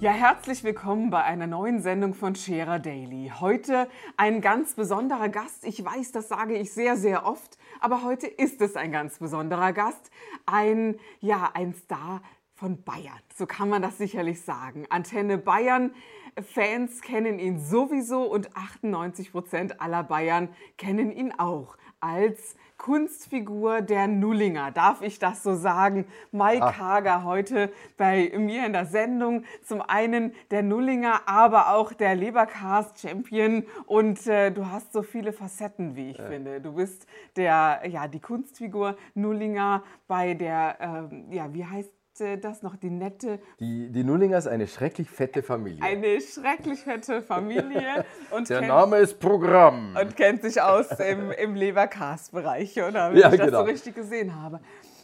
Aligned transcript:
Ja, 0.00 0.12
herzlich 0.12 0.64
willkommen 0.64 1.10
bei 1.10 1.22
einer 1.24 1.46
neuen 1.46 1.82
Sendung 1.82 2.14
von 2.14 2.34
Scherer 2.34 2.78
Daily. 2.78 3.30
Heute 3.38 3.86
ein 4.16 4.40
ganz 4.40 4.72
besonderer 4.72 5.28
Gast. 5.28 5.62
Ich 5.66 5.84
weiß, 5.84 6.10
das 6.12 6.28
sage 6.28 6.56
ich 6.56 6.72
sehr, 6.72 6.96
sehr 6.96 7.26
oft, 7.26 7.58
aber 7.80 8.02
heute 8.02 8.26
ist 8.26 8.62
es 8.62 8.76
ein 8.76 8.92
ganz 8.92 9.18
besonderer 9.18 9.74
Gast. 9.74 10.10
Ein, 10.46 10.98
ja, 11.20 11.50
ein 11.52 11.74
Star 11.74 12.22
von 12.54 12.82
Bayern. 12.82 13.20
So 13.36 13.44
kann 13.44 13.68
man 13.68 13.82
das 13.82 13.98
sicherlich 13.98 14.40
sagen. 14.40 14.86
Antenne 14.88 15.36
Bayern. 15.36 15.92
Fans 16.40 17.02
kennen 17.02 17.38
ihn 17.38 17.60
sowieso 17.60 18.22
und 18.22 18.56
98 18.56 19.32
Prozent 19.32 19.82
aller 19.82 20.02
Bayern 20.02 20.48
kennen 20.78 21.12
ihn 21.12 21.34
auch 21.36 21.76
als 22.00 22.56
Kunstfigur 22.80 23.82
der 23.82 24.08
Nullinger. 24.08 24.70
Darf 24.70 25.02
ich 25.02 25.18
das 25.18 25.42
so 25.42 25.54
sagen? 25.54 26.06
Mike 26.32 26.64
Ach. 26.64 26.78
Hager 26.78 27.24
heute 27.24 27.70
bei 27.98 28.32
mir 28.34 28.64
in 28.64 28.72
der 28.72 28.86
Sendung. 28.86 29.44
Zum 29.62 29.82
einen 29.82 30.32
der 30.50 30.62
Nullinger, 30.62 31.20
aber 31.26 31.74
auch 31.74 31.92
der 31.92 32.14
Lebercast-Champion. 32.14 33.66
Und 33.84 34.26
äh, 34.26 34.50
du 34.50 34.70
hast 34.70 34.94
so 34.94 35.02
viele 35.02 35.34
Facetten, 35.34 35.94
wie 35.94 36.12
ich 36.12 36.18
ja. 36.18 36.26
finde. 36.26 36.62
Du 36.62 36.72
bist 36.72 37.06
der, 37.36 37.82
ja, 37.86 38.08
die 38.08 38.20
Kunstfigur 38.20 38.96
Nullinger 39.14 39.82
bei 40.08 40.32
der, 40.32 41.10
äh, 41.10 41.34
ja, 41.36 41.52
wie 41.52 41.66
heißt 41.66 41.92
das 42.40 42.62
noch, 42.62 42.76
die 42.76 42.90
nette. 42.90 43.40
Die, 43.58 43.90
die 43.90 44.04
Nullinger 44.04 44.38
ist 44.38 44.46
eine 44.46 44.66
schrecklich 44.66 45.10
fette 45.10 45.42
Familie. 45.42 45.82
Eine 45.82 46.20
schrecklich 46.20 46.80
fette 46.80 47.22
Familie. 47.22 48.04
Und 48.30 48.48
Der 48.48 48.60
kennt, 48.60 48.68
Name 48.68 48.98
ist 48.98 49.18
Programm. 49.18 49.96
Und 50.00 50.16
kennt 50.16 50.42
sich 50.42 50.60
aus 50.60 50.88
im, 51.00 51.30
im 51.30 51.54
Lebercast-Bereich, 51.54 52.76
oder? 52.82 53.12
Wenn 53.12 53.18
ja, 53.18 53.32
ich 53.32 53.38
das 53.38 53.46
genau. 53.46 53.60
so 53.60 53.64
richtig 53.64 53.94
gesehen 53.94 54.40
habe. 54.40 54.60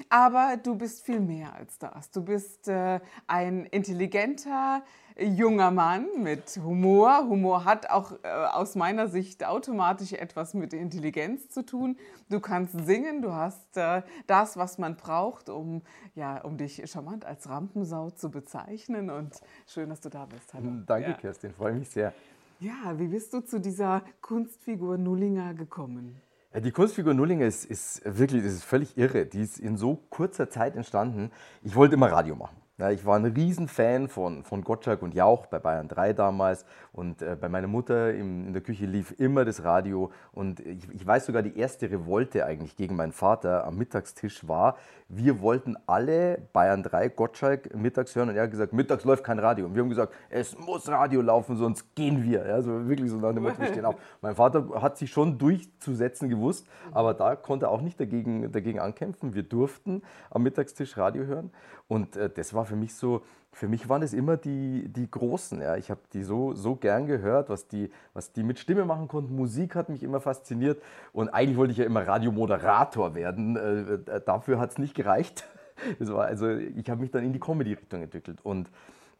Aber 0.08 0.56
du 0.62 0.76
bist 0.76 1.04
viel 1.04 1.20
mehr 1.20 1.54
als 1.54 1.78
das. 1.78 2.10
Du 2.10 2.22
bist 2.22 2.68
äh, 2.68 3.00
ein 3.26 3.66
intelligenter, 3.66 4.82
junger 5.18 5.70
Mann 5.70 6.06
mit 6.22 6.60
Humor. 6.62 7.26
Humor 7.28 7.64
hat 7.64 7.88
auch 7.90 8.12
äh, 8.22 8.28
aus 8.28 8.74
meiner 8.74 9.08
Sicht 9.08 9.44
automatisch 9.44 10.12
etwas 10.12 10.54
mit 10.54 10.74
Intelligenz 10.74 11.48
zu 11.48 11.64
tun. 11.64 11.96
Du 12.28 12.40
kannst 12.40 12.74
singen, 12.86 13.22
du 13.22 13.32
hast 13.32 13.76
äh, 13.76 14.02
das, 14.26 14.56
was 14.56 14.78
man 14.78 14.96
braucht, 14.96 15.48
um, 15.48 15.82
ja, 16.14 16.40
um 16.42 16.56
dich 16.56 16.82
charmant 16.90 17.24
als 17.24 17.48
Rampensau 17.48 18.10
zu 18.10 18.30
bezeichnen. 18.30 19.10
Und 19.10 19.40
schön, 19.66 19.88
dass 19.88 20.00
du 20.00 20.10
da 20.10 20.26
bist. 20.26 20.52
Hallo. 20.52 20.70
Danke, 20.86 21.10
ja. 21.10 21.16
Kerstin, 21.16 21.52
freue 21.52 21.72
mich 21.72 21.88
sehr. 21.88 22.12
Ja, 22.60 22.98
wie 22.98 23.08
bist 23.08 23.32
du 23.32 23.40
zu 23.40 23.60
dieser 23.60 24.02
Kunstfigur 24.20 24.98
Nullinger 24.98 25.54
gekommen? 25.54 26.20
Die 26.54 26.70
Kunstfigur 26.70 27.12
Nullinger 27.12 27.44
ist, 27.44 27.66
ist 27.66 28.00
wirklich, 28.04 28.42
das 28.42 28.52
ist 28.52 28.64
völlig 28.64 28.96
irre. 28.96 29.26
Die 29.26 29.42
ist 29.42 29.58
in 29.58 29.76
so 29.76 29.96
kurzer 30.08 30.48
Zeit 30.48 30.74
entstanden. 30.74 31.30
Ich 31.62 31.76
wollte 31.76 31.96
immer 31.96 32.10
Radio 32.10 32.34
machen. 32.34 32.56
Ja, 32.78 32.90
ich 32.90 33.06
war 33.06 33.16
ein 33.16 33.24
Riesenfan 33.24 34.06
von, 34.08 34.44
von 34.44 34.62
Gottschalk 34.62 35.00
und 35.00 35.14
Jauch 35.14 35.46
bei 35.46 35.58
Bayern 35.58 35.88
3 35.88 36.12
damals 36.12 36.66
und 36.92 37.22
äh, 37.22 37.34
bei 37.34 37.48
meiner 37.48 37.68
Mutter 37.68 38.12
im, 38.12 38.48
in 38.48 38.52
der 38.52 38.60
Küche 38.60 38.84
lief 38.84 39.14
immer 39.18 39.46
das 39.46 39.64
Radio 39.64 40.12
und 40.32 40.60
ich, 40.60 40.86
ich, 40.92 41.06
weiß 41.06 41.24
sogar, 41.24 41.40
die 41.40 41.56
erste 41.56 41.90
Revolte 41.90 42.44
eigentlich 42.44 42.76
gegen 42.76 42.94
meinen 42.94 43.12
Vater 43.12 43.64
am 43.64 43.78
Mittagstisch 43.78 44.46
war, 44.46 44.76
wir 45.08 45.40
wollten 45.40 45.76
alle 45.86 46.36
Bayern 46.52 46.82
3 46.82 47.08
Gottschalk 47.08 47.74
mittags 47.74 48.14
hören 48.14 48.28
und 48.28 48.36
er 48.36 48.42
hat 48.42 48.50
gesagt, 48.50 48.74
mittags 48.74 49.04
läuft 49.04 49.24
kein 49.24 49.38
Radio 49.38 49.64
und 49.64 49.74
wir 49.74 49.80
haben 49.80 49.88
gesagt, 49.88 50.12
es 50.28 50.58
muss 50.58 50.86
Radio 50.86 51.22
laufen, 51.22 51.56
sonst 51.56 51.94
gehen 51.94 52.24
wir. 52.24 52.46
Ja, 52.46 52.60
so 52.60 52.86
wirklich 52.86 53.10
so 53.10 53.16
nach 53.16 53.32
dem 53.32 53.44
Motto, 53.44 53.58
wir 53.58 53.68
stehen 53.68 53.86
auf. 53.86 53.94
Mein 54.20 54.34
Vater 54.34 54.82
hat 54.82 54.98
sich 54.98 55.10
schon 55.10 55.38
durchzusetzen 55.38 56.28
gewusst, 56.28 56.66
aber 56.92 57.14
da 57.14 57.36
konnte 57.36 57.66
er 57.66 57.70
auch 57.70 57.80
nicht 57.80 57.98
dagegen, 57.98 58.52
dagegen 58.52 58.80
ankämpfen. 58.80 59.34
Wir 59.34 59.44
durften 59.44 60.02
am 60.28 60.42
Mittagstisch 60.42 60.98
Radio 60.98 61.24
hören 61.24 61.52
und 61.88 62.16
äh, 62.16 62.28
das 62.28 62.52
war 62.52 62.65
für 62.66 62.76
mich 62.76 62.94
so, 62.94 63.22
für 63.52 63.68
mich 63.68 63.88
waren 63.88 64.02
es 64.02 64.12
immer 64.12 64.36
die, 64.36 64.88
die 64.88 65.10
Großen. 65.10 65.60
Ja. 65.60 65.76
Ich 65.76 65.90
habe 65.90 66.00
die 66.12 66.22
so, 66.22 66.54
so 66.54 66.76
gern 66.76 67.06
gehört, 67.06 67.48
was 67.48 67.68
die, 67.68 67.90
was 68.12 68.32
die 68.32 68.42
mit 68.42 68.58
Stimme 68.58 68.84
machen 68.84 69.08
konnten. 69.08 69.34
Musik 69.34 69.74
hat 69.74 69.88
mich 69.88 70.02
immer 70.02 70.20
fasziniert 70.20 70.82
und 71.12 71.30
eigentlich 71.30 71.56
wollte 71.56 71.72
ich 71.72 71.78
ja 71.78 71.84
immer 71.86 72.06
Radiomoderator 72.06 73.14
werden. 73.14 73.56
Äh, 73.56 74.14
äh 74.16 74.20
dafür 74.24 74.58
hat 74.58 74.72
es 74.72 74.78
nicht 74.78 74.94
gereicht. 74.94 75.44
Das 75.98 76.10
war 76.10 76.24
also, 76.24 76.48
ich 76.48 76.88
habe 76.88 77.02
mich 77.02 77.10
dann 77.10 77.22
in 77.22 77.34
die 77.34 77.38
Comedy-Richtung 77.38 78.00
entwickelt 78.00 78.38
und 78.42 78.70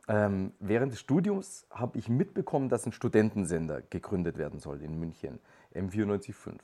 ähm, 0.09 0.53
während 0.59 0.93
des 0.93 1.01
Studiums 1.01 1.67
habe 1.71 1.99
ich 1.99 2.09
mitbekommen, 2.09 2.71
dass 2.71 2.87
ein 2.87 2.93
Studentensender 2.93 3.83
gegründet 3.91 4.39
werden 4.39 4.59
soll 4.59 4.81
in 4.81 4.99
München, 4.99 5.39
M945. 5.75 6.55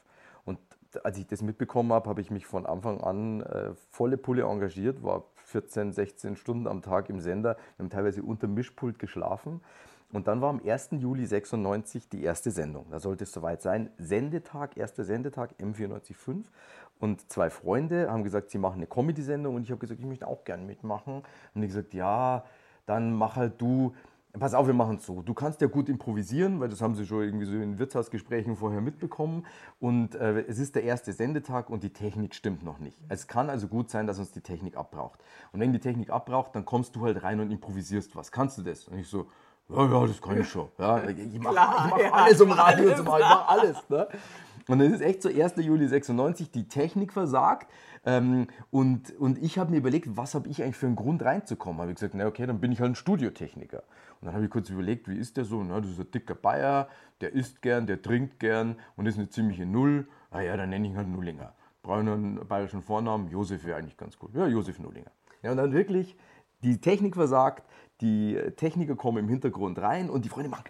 Und 0.45 0.59
als 1.03 1.19
ich 1.19 1.27
das 1.27 1.43
mitbekommen 1.43 1.93
habe, 1.93 2.09
habe 2.09 2.21
ich 2.21 2.31
mich 2.31 2.47
von 2.47 2.67
Anfang 2.67 3.01
an 3.01 3.43
äh, 3.43 3.75
volle 3.91 4.17
Pulle 4.17 4.45
engagiert, 4.45 5.03
war 5.03 5.25
14, 5.53 5.93
16 5.93 6.37
Stunden 6.37 6.67
am 6.67 6.83
Tag 6.83 7.11
im 7.11 7.21
Sender. 7.21 7.57
Wir 7.77 7.85
haben 7.85 7.91
teilweise 7.91 8.23
unter 8.23 8.49
Mischpult 8.49 8.99
geschlafen. 8.99 9.61
Und 10.13 10.29
dann 10.29 10.41
war 10.41 10.51
am 10.51 10.61
1. 10.65 10.91
Juli 10.93 11.27
96 11.27 12.09
die 12.09 12.23
erste 12.23 12.51
Sendung. 12.51 12.87
Da 12.91 12.99
sollte 12.99 13.25
es 13.25 13.33
soweit 13.33 13.63
sein. 13.63 13.91
Sendetag, 13.99 14.77
erster 14.77 15.05
Sendetag, 15.05 15.55
M945. 15.59 16.45
Und 17.01 17.31
zwei 17.31 17.51
Freunde 17.51 18.11
haben 18.11 18.23
gesagt, 18.23 18.51
sie 18.51 18.59
machen 18.59 18.77
eine 18.77 18.87
Comedy-Sendung. 18.87 19.55
Und 19.55 19.63
ich 19.63 19.71
habe 19.71 19.81
gesagt, 19.81 20.01
ich 20.01 20.07
möchte 20.07 20.27
auch 20.27 20.45
gerne 20.45 20.65
mitmachen. 20.65 21.23
Und 21.55 21.61
die 21.61 21.67
gesagt, 21.67 21.95
ja, 21.95 22.45
dann 22.87 23.15
mach 23.15 23.37
halt 23.37 23.61
du 23.61 23.95
Pass 24.39 24.55
auf, 24.55 24.67
wir 24.67 24.73
machen 24.73 24.97
es 24.97 25.05
so. 25.05 25.21
Du 25.21 25.35
kannst 25.35 25.61
ja 25.61 25.67
gut 25.67 25.91
improvisieren, 25.91 26.59
weil 26.59 26.71
das 26.71 26.81
haben 26.81 26.95
sie 26.95 27.05
schon 27.05 27.23
irgendwie 27.23 27.45
so 27.45 27.53
in 27.53 27.79
Wirtshausgesprächen 27.79 28.57
vorher 28.57 28.81
mitbekommen. 28.81 29.47
Und 29.79 30.15
äh, 30.15 30.41
es 30.49 30.59
ist 30.59 30.75
der 30.75 30.85
erste 30.85 31.13
Sendetag 31.13 31.69
und 31.69 31.83
die 31.83 31.93
Technik 31.93 32.35
stimmt 32.35 32.65
noch 32.65 32.79
nicht. 32.79 32.99
Es 33.11 33.27
kann 33.27 33.51
also 33.51 33.69
gut 33.69 33.91
sein, 33.91 34.07
dass 34.07 34.19
uns 34.19 34.33
die 34.33 34.41
Technik 34.41 34.79
abbraucht. 34.79 35.21
Und 35.53 35.61
wenn 35.61 35.75
die 35.75 35.81
Technik 35.81 36.09
abbraucht, 36.09 36.55
dann 36.55 36.65
kommst 36.65 36.97
du 36.97 37.05
halt 37.05 37.23
rein 37.23 37.41
und 37.41 37.51
improvisierst 37.51 38.17
was. 38.17 38.33
Kannst 38.33 38.57
du 38.57 38.63
das? 38.63 38.89
Und 38.89 38.99
ich 38.99 39.09
so, 39.09 39.27
ja, 39.69 39.85
ja, 39.87 40.07
das 40.07 40.21
kann 40.21 40.41
ich 40.41 40.49
schon. 40.49 40.69
Ja, 40.79 41.03
ich 41.09 41.39
mache 41.39 41.55
mach 41.55 42.13
alles, 42.13 42.41
um 42.41 42.53
Radio 42.53 42.95
zu 42.95 43.05
machen. 43.05 43.21
Ich 43.21 43.29
mache 43.29 43.49
alles. 43.49 43.89
Ne? 43.89 44.09
Und 44.69 44.79
dann 44.79 44.93
ist 44.93 45.01
echt 45.01 45.23
so 45.23 45.29
1. 45.29 45.57
Juli 45.57 45.89
96, 45.89 46.51
die 46.51 46.69
Technik 46.69 47.13
versagt. 47.13 47.71
Ähm, 48.05 48.47
und, 48.71 49.17
und 49.19 49.39
ich 49.39 49.59
habe 49.59 49.71
mir 49.71 49.79
überlegt, 49.79 50.17
was 50.17 50.35
habe 50.35 50.49
ich 50.49 50.63
eigentlich 50.63 50.77
für 50.77 50.87
einen 50.87 50.97
Grund 50.97 51.23
reinzukommen? 51.23 51.81
Habe 51.81 51.91
ich 51.91 51.97
gesagt, 51.97 52.15
na 52.15 52.27
okay, 52.27 52.47
dann 52.47 52.61
bin 52.61 52.73
ich 52.73 52.81
halt 52.81 52.93
ein 52.93 52.95
Studiotechniker. 52.95 53.83
Und 54.21 54.27
dann 54.27 54.35
habe 54.35 54.45
ich 54.45 54.51
kurz 54.51 54.71
überlegt, 54.71 55.09
wie 55.09 55.17
ist 55.17 55.37
der 55.37 55.45
so? 55.45 55.63
Na, 55.63 55.81
das 55.81 55.91
ist 55.91 56.01
ein 56.01 56.11
dicker 56.11 56.35
Bayer, 56.35 56.89
der 57.21 57.33
isst 57.33 57.63
gern, 57.63 57.87
der 57.87 58.03
trinkt 58.03 58.39
gern 58.39 58.77
und 58.97 59.07
ist 59.07 59.19
eine 59.19 59.29
ziemliche 59.29 59.67
Null. 59.67 60.07
Ah 60.31 60.41
ja, 60.41 60.57
dann 60.57 60.71
nenne 60.71 60.87
ich 60.87 60.93
ihn 60.93 60.97
halt 60.97 61.09
Nullinger. 61.09 61.55
Brauche 61.83 62.01
einen 62.01 62.47
bayerischen 62.47 62.83
Vornamen, 62.83 63.29
Josef 63.29 63.65
wäre 63.65 63.79
eigentlich 63.79 63.97
ganz 63.97 64.19
gut. 64.19 64.35
Ja, 64.35 64.47
Josef 64.47 64.79
Nullinger. 64.79 65.11
Ja, 65.43 65.51
und 65.51 65.57
dann 65.57 65.73
wirklich, 65.73 66.17
die 66.63 66.81
Technik 66.81 67.17
versagt, 67.17 67.67
die 68.01 68.39
Techniker 68.57 68.95
kommen 68.95 69.19
im 69.19 69.29
Hintergrund 69.29 69.81
rein 69.81 70.09
und 70.09 70.25
die 70.25 70.29
Freunde 70.29 70.49
machen 70.49 70.65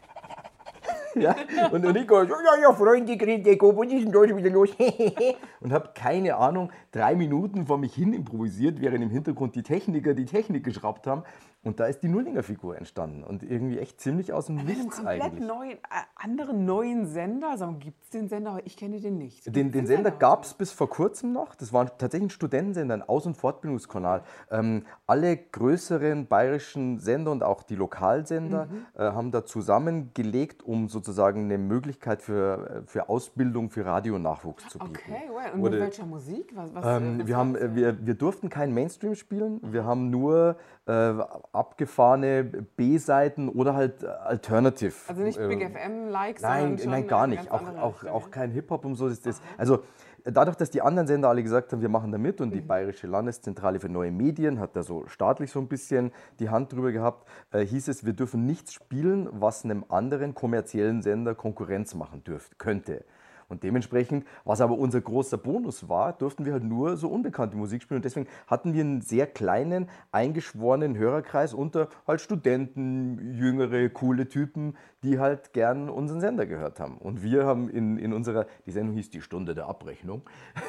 ja? 1.14 1.34
Und 1.70 1.82
der 1.82 1.92
Nico, 1.92 2.24
so, 2.24 2.34
ja, 2.34 2.60
ja, 2.62 2.72
Freunde, 2.72 3.16
Grete, 3.16 3.56
was 3.60 3.92
ist 3.92 4.04
denn 4.04 4.12
da 4.12 4.28
schon 4.28 4.36
wieder 4.36 4.50
los? 4.50 4.70
und 5.60 5.72
habe 5.72 5.90
keine 5.94 6.36
Ahnung, 6.36 6.70
drei 6.90 7.14
Minuten 7.14 7.66
vor 7.66 7.78
mich 7.78 7.94
hin 7.94 8.12
improvisiert, 8.12 8.80
während 8.80 9.02
im 9.02 9.10
Hintergrund 9.10 9.54
die 9.54 9.62
Techniker 9.62 10.14
die 10.14 10.24
Technik 10.24 10.64
geschraubt 10.64 11.06
haben. 11.06 11.22
Und 11.64 11.78
da 11.78 11.86
ist 11.86 12.02
die 12.02 12.08
Nullinger-Figur 12.08 12.76
entstanden 12.76 13.22
und 13.22 13.44
irgendwie 13.44 13.78
echt 13.78 14.00
ziemlich 14.00 14.32
aus 14.32 14.46
dem 14.46 14.56
Nichts 14.56 15.04
eigentlich. 15.04 15.46
Neuen, 15.46 15.72
äh, 15.72 15.78
anderen 16.16 16.64
neuen 16.64 17.06
Sender, 17.06 17.50
also 17.50 17.72
gibt 17.78 18.02
es 18.02 18.10
den 18.10 18.28
Sender, 18.28 18.50
aber 18.50 18.66
ich 18.66 18.76
kenne 18.76 19.00
den 19.00 19.16
nicht. 19.18 19.54
Den, 19.54 19.70
den 19.70 19.86
Sender 19.86 20.10
gab 20.10 20.42
es 20.42 20.54
bis 20.54 20.72
vor 20.72 20.90
kurzem 20.90 21.32
noch. 21.32 21.54
Das 21.54 21.72
war 21.72 21.86
tatsächlich 21.98 22.28
ein 22.28 22.30
Studentensender, 22.30 22.94
ein 22.94 23.02
Aus- 23.02 23.26
und 23.26 23.36
Fortbildungskanal. 23.36 24.24
Ähm, 24.50 24.84
alle 25.06 25.36
größeren 25.36 26.26
bayerischen 26.26 26.98
Sender 26.98 27.30
und 27.30 27.44
auch 27.44 27.62
die 27.62 27.76
Lokalsender 27.76 28.66
mhm. 28.66 28.86
äh, 28.94 29.02
haben 29.12 29.30
da 29.30 29.46
zusammengelegt, 29.46 30.64
um 30.64 30.88
sozusagen 30.88 31.44
eine 31.44 31.58
Möglichkeit 31.58 32.22
für, 32.22 32.82
für 32.86 33.08
Ausbildung 33.08 33.70
für 33.70 33.86
Radionachwuchs 33.86 34.68
zu 34.68 34.80
bieten. 34.80 34.96
Okay, 34.96 35.28
well. 35.28 35.52
und 35.54 35.60
Wurde, 35.60 35.76
mit 35.76 35.84
welcher 35.84 36.06
Musik? 36.06 36.50
Was, 36.56 36.74
was, 36.74 36.84
ähm, 36.84 37.20
was 37.20 37.26
wir, 37.28 37.36
haben, 37.36 37.76
wir, 37.76 38.04
wir 38.04 38.14
durften 38.14 38.48
kein 38.48 38.74
Mainstream 38.74 39.14
spielen, 39.14 39.60
wir 39.62 39.84
haben 39.84 40.10
nur 40.10 40.56
äh, 40.81 40.81
abgefahrene 40.86 42.42
B-Seiten 42.42 43.48
oder 43.48 43.74
halt 43.74 44.04
Alternative. 44.04 44.94
Also 45.06 45.22
nicht 45.22 45.38
Big 45.38 45.62
FM-like, 45.62 46.42
Nein, 46.42 46.80
nein, 46.84 47.06
gar 47.06 47.28
nicht. 47.28 47.50
Auch, 47.50 47.62
auch, 47.76 48.04
auch 48.04 48.30
kein 48.30 48.50
Hip-Hop 48.50 48.84
und 48.84 48.96
so. 48.96 49.06
Ist 49.06 49.24
das, 49.24 49.40
also 49.56 49.84
dadurch, 50.24 50.56
dass 50.56 50.70
die 50.70 50.82
anderen 50.82 51.06
Sender 51.06 51.28
alle 51.28 51.42
gesagt 51.42 51.72
haben, 51.72 51.80
wir 51.80 51.88
machen 51.88 52.12
da 52.12 52.18
mit 52.18 52.40
und 52.40 52.52
die 52.52 52.60
Bayerische 52.60 53.06
Landeszentrale 53.06 53.80
für 53.80 53.88
neue 53.88 54.10
Medien 54.10 54.58
hat 54.58 54.76
da 54.76 54.82
so 54.82 55.06
staatlich 55.06 55.50
so 55.50 55.60
ein 55.60 55.68
bisschen 55.68 56.12
die 56.38 56.48
Hand 56.48 56.72
drüber 56.72 56.92
gehabt, 56.92 57.28
äh, 57.52 57.64
hieß 57.64 57.88
es, 57.88 58.04
wir 58.04 58.12
dürfen 58.12 58.46
nichts 58.46 58.72
spielen, 58.72 59.28
was 59.32 59.64
einem 59.64 59.84
anderen 59.88 60.34
kommerziellen 60.34 61.02
Sender 61.02 61.34
Konkurrenz 61.34 61.94
machen 61.94 62.24
dürfte, 62.24 62.54
könnte. 62.56 63.04
Und 63.52 63.62
dementsprechend, 63.62 64.26
was 64.44 64.62
aber 64.62 64.78
unser 64.78 65.02
großer 65.02 65.36
Bonus 65.36 65.88
war, 65.88 66.14
durften 66.14 66.46
wir 66.46 66.54
halt 66.54 66.64
nur 66.64 66.96
so 66.96 67.08
unbekannte 67.08 67.56
Musik 67.56 67.82
spielen. 67.82 67.98
Und 67.98 68.04
deswegen 68.04 68.26
hatten 68.46 68.72
wir 68.72 68.80
einen 68.80 69.02
sehr 69.02 69.26
kleinen, 69.26 69.88
eingeschworenen 70.10 70.96
Hörerkreis 70.96 71.52
unter 71.52 71.88
halt 72.06 72.22
Studenten, 72.22 73.36
jüngere, 73.36 73.90
coole 73.90 74.28
Typen, 74.28 74.74
die 75.02 75.18
halt 75.18 75.52
gern 75.52 75.88
unseren 75.88 76.20
Sender 76.20 76.46
gehört 76.46 76.78
haben. 76.78 76.96
Und 76.98 77.22
wir 77.22 77.44
haben 77.44 77.68
in, 77.68 77.98
in 77.98 78.12
unserer, 78.12 78.46
die 78.66 78.70
Sendung 78.70 78.94
hieß 78.94 79.10
die 79.10 79.20
Stunde 79.20 79.54
der 79.54 79.66
Abrechnung. 79.66 80.22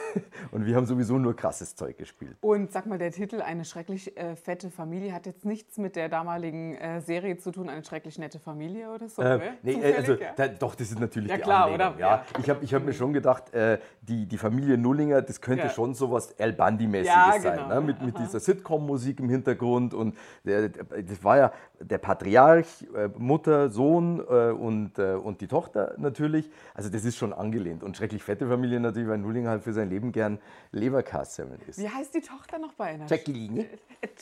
Und 0.51 0.65
wir 0.65 0.75
haben 0.75 0.85
sowieso 0.85 1.19
nur 1.19 1.35
krasses 1.35 1.75
Zeug 1.75 1.97
gespielt. 1.97 2.35
Und 2.41 2.71
sag 2.71 2.85
mal, 2.87 2.97
der 2.97 3.11
Titel 3.11 3.41
Eine 3.41 3.63
schrecklich 3.65 4.17
äh, 4.17 4.35
fette 4.35 4.71
Familie 4.71 5.13
hat 5.13 5.25
jetzt 5.27 5.45
nichts 5.45 5.77
mit 5.77 5.95
der 5.95 6.09
damaligen 6.09 6.75
äh, 6.75 7.01
Serie 7.01 7.37
zu 7.37 7.51
tun, 7.51 7.69
eine 7.69 7.83
schrecklich 7.83 8.17
nette 8.17 8.39
Familie 8.39 8.91
oder 8.91 9.07
so? 9.07 9.21
Äh, 9.21 9.37
ne? 9.37 9.53
nee, 9.61 9.73
Zufällig, 9.73 9.97
also 9.97 10.13
ja. 10.13 10.27
da, 10.35 10.47
doch, 10.47 10.75
das 10.75 10.89
ist 10.91 10.99
natürlich 10.99 11.29
Ja, 11.29 11.37
die 11.37 11.43
klar, 11.43 11.65
Anlehnung, 11.65 11.93
oder? 11.93 11.99
Ja. 11.99 12.25
Ich 12.39 12.49
habe 12.49 12.63
ich 12.63 12.73
hab 12.73 12.83
mir 12.83 12.93
schon 12.93 13.13
gedacht, 13.13 13.53
äh, 13.53 13.77
die, 14.01 14.25
die 14.25 14.37
Familie 14.37 14.77
Nullinger, 14.77 15.21
das 15.21 15.41
könnte 15.41 15.65
Ja. 15.65 15.69
schon 15.69 15.93
sowas 15.93 16.31
El 16.37 16.53
Bandi-mäßiges 16.53 17.05
Ja, 17.05 17.35
sein, 17.39 17.57
genau. 17.57 17.75
ne? 17.75 17.81
mit, 17.81 18.01
mit 18.01 18.17
dieser 18.17 18.39
Sitcom-Musik 18.39 19.19
im 19.19 19.29
Hintergrund. 19.29 19.93
Und 19.93 20.17
der, 20.43 20.69
das 20.69 21.23
war 21.23 21.37
ja 21.37 21.51
der 21.79 21.97
Patriarch, 21.99 22.87
äh, 22.95 23.09
Mutter, 23.17 23.69
Sohn 23.69 24.19
äh, 24.19 24.22
und, 24.23 24.97
äh, 24.99 25.13
und 25.13 25.41
die 25.41 25.47
Tochter 25.47 25.95
natürlich. 25.97 26.49
Also 26.73 26.89
das 26.89 27.05
ist 27.05 27.17
schon 27.17 27.33
angelehnt. 27.33 27.83
Und 27.83 27.97
schrecklich 27.97 28.23
fette 28.23 28.47
Familie 28.47 28.79
natürlich, 28.79 29.07
weil 29.09 29.17
Nullinger 29.17 29.49
halt 29.49 29.63
für 29.63 29.73
sein 29.73 29.89
Leben 29.89 30.11
gern 30.11 30.39
Leberkassemmeln 30.71 31.59
isst. 31.67 31.79
Wie 31.79 31.89
heißt 31.89 32.13
die 32.13 32.21
Tochter 32.21 32.59
noch 32.59 32.73
bei 32.73 32.85
einer? 32.85 33.05
Jacqueline. 33.07 33.65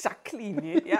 Jacqueline, 0.01 0.87
ja. 0.87 0.99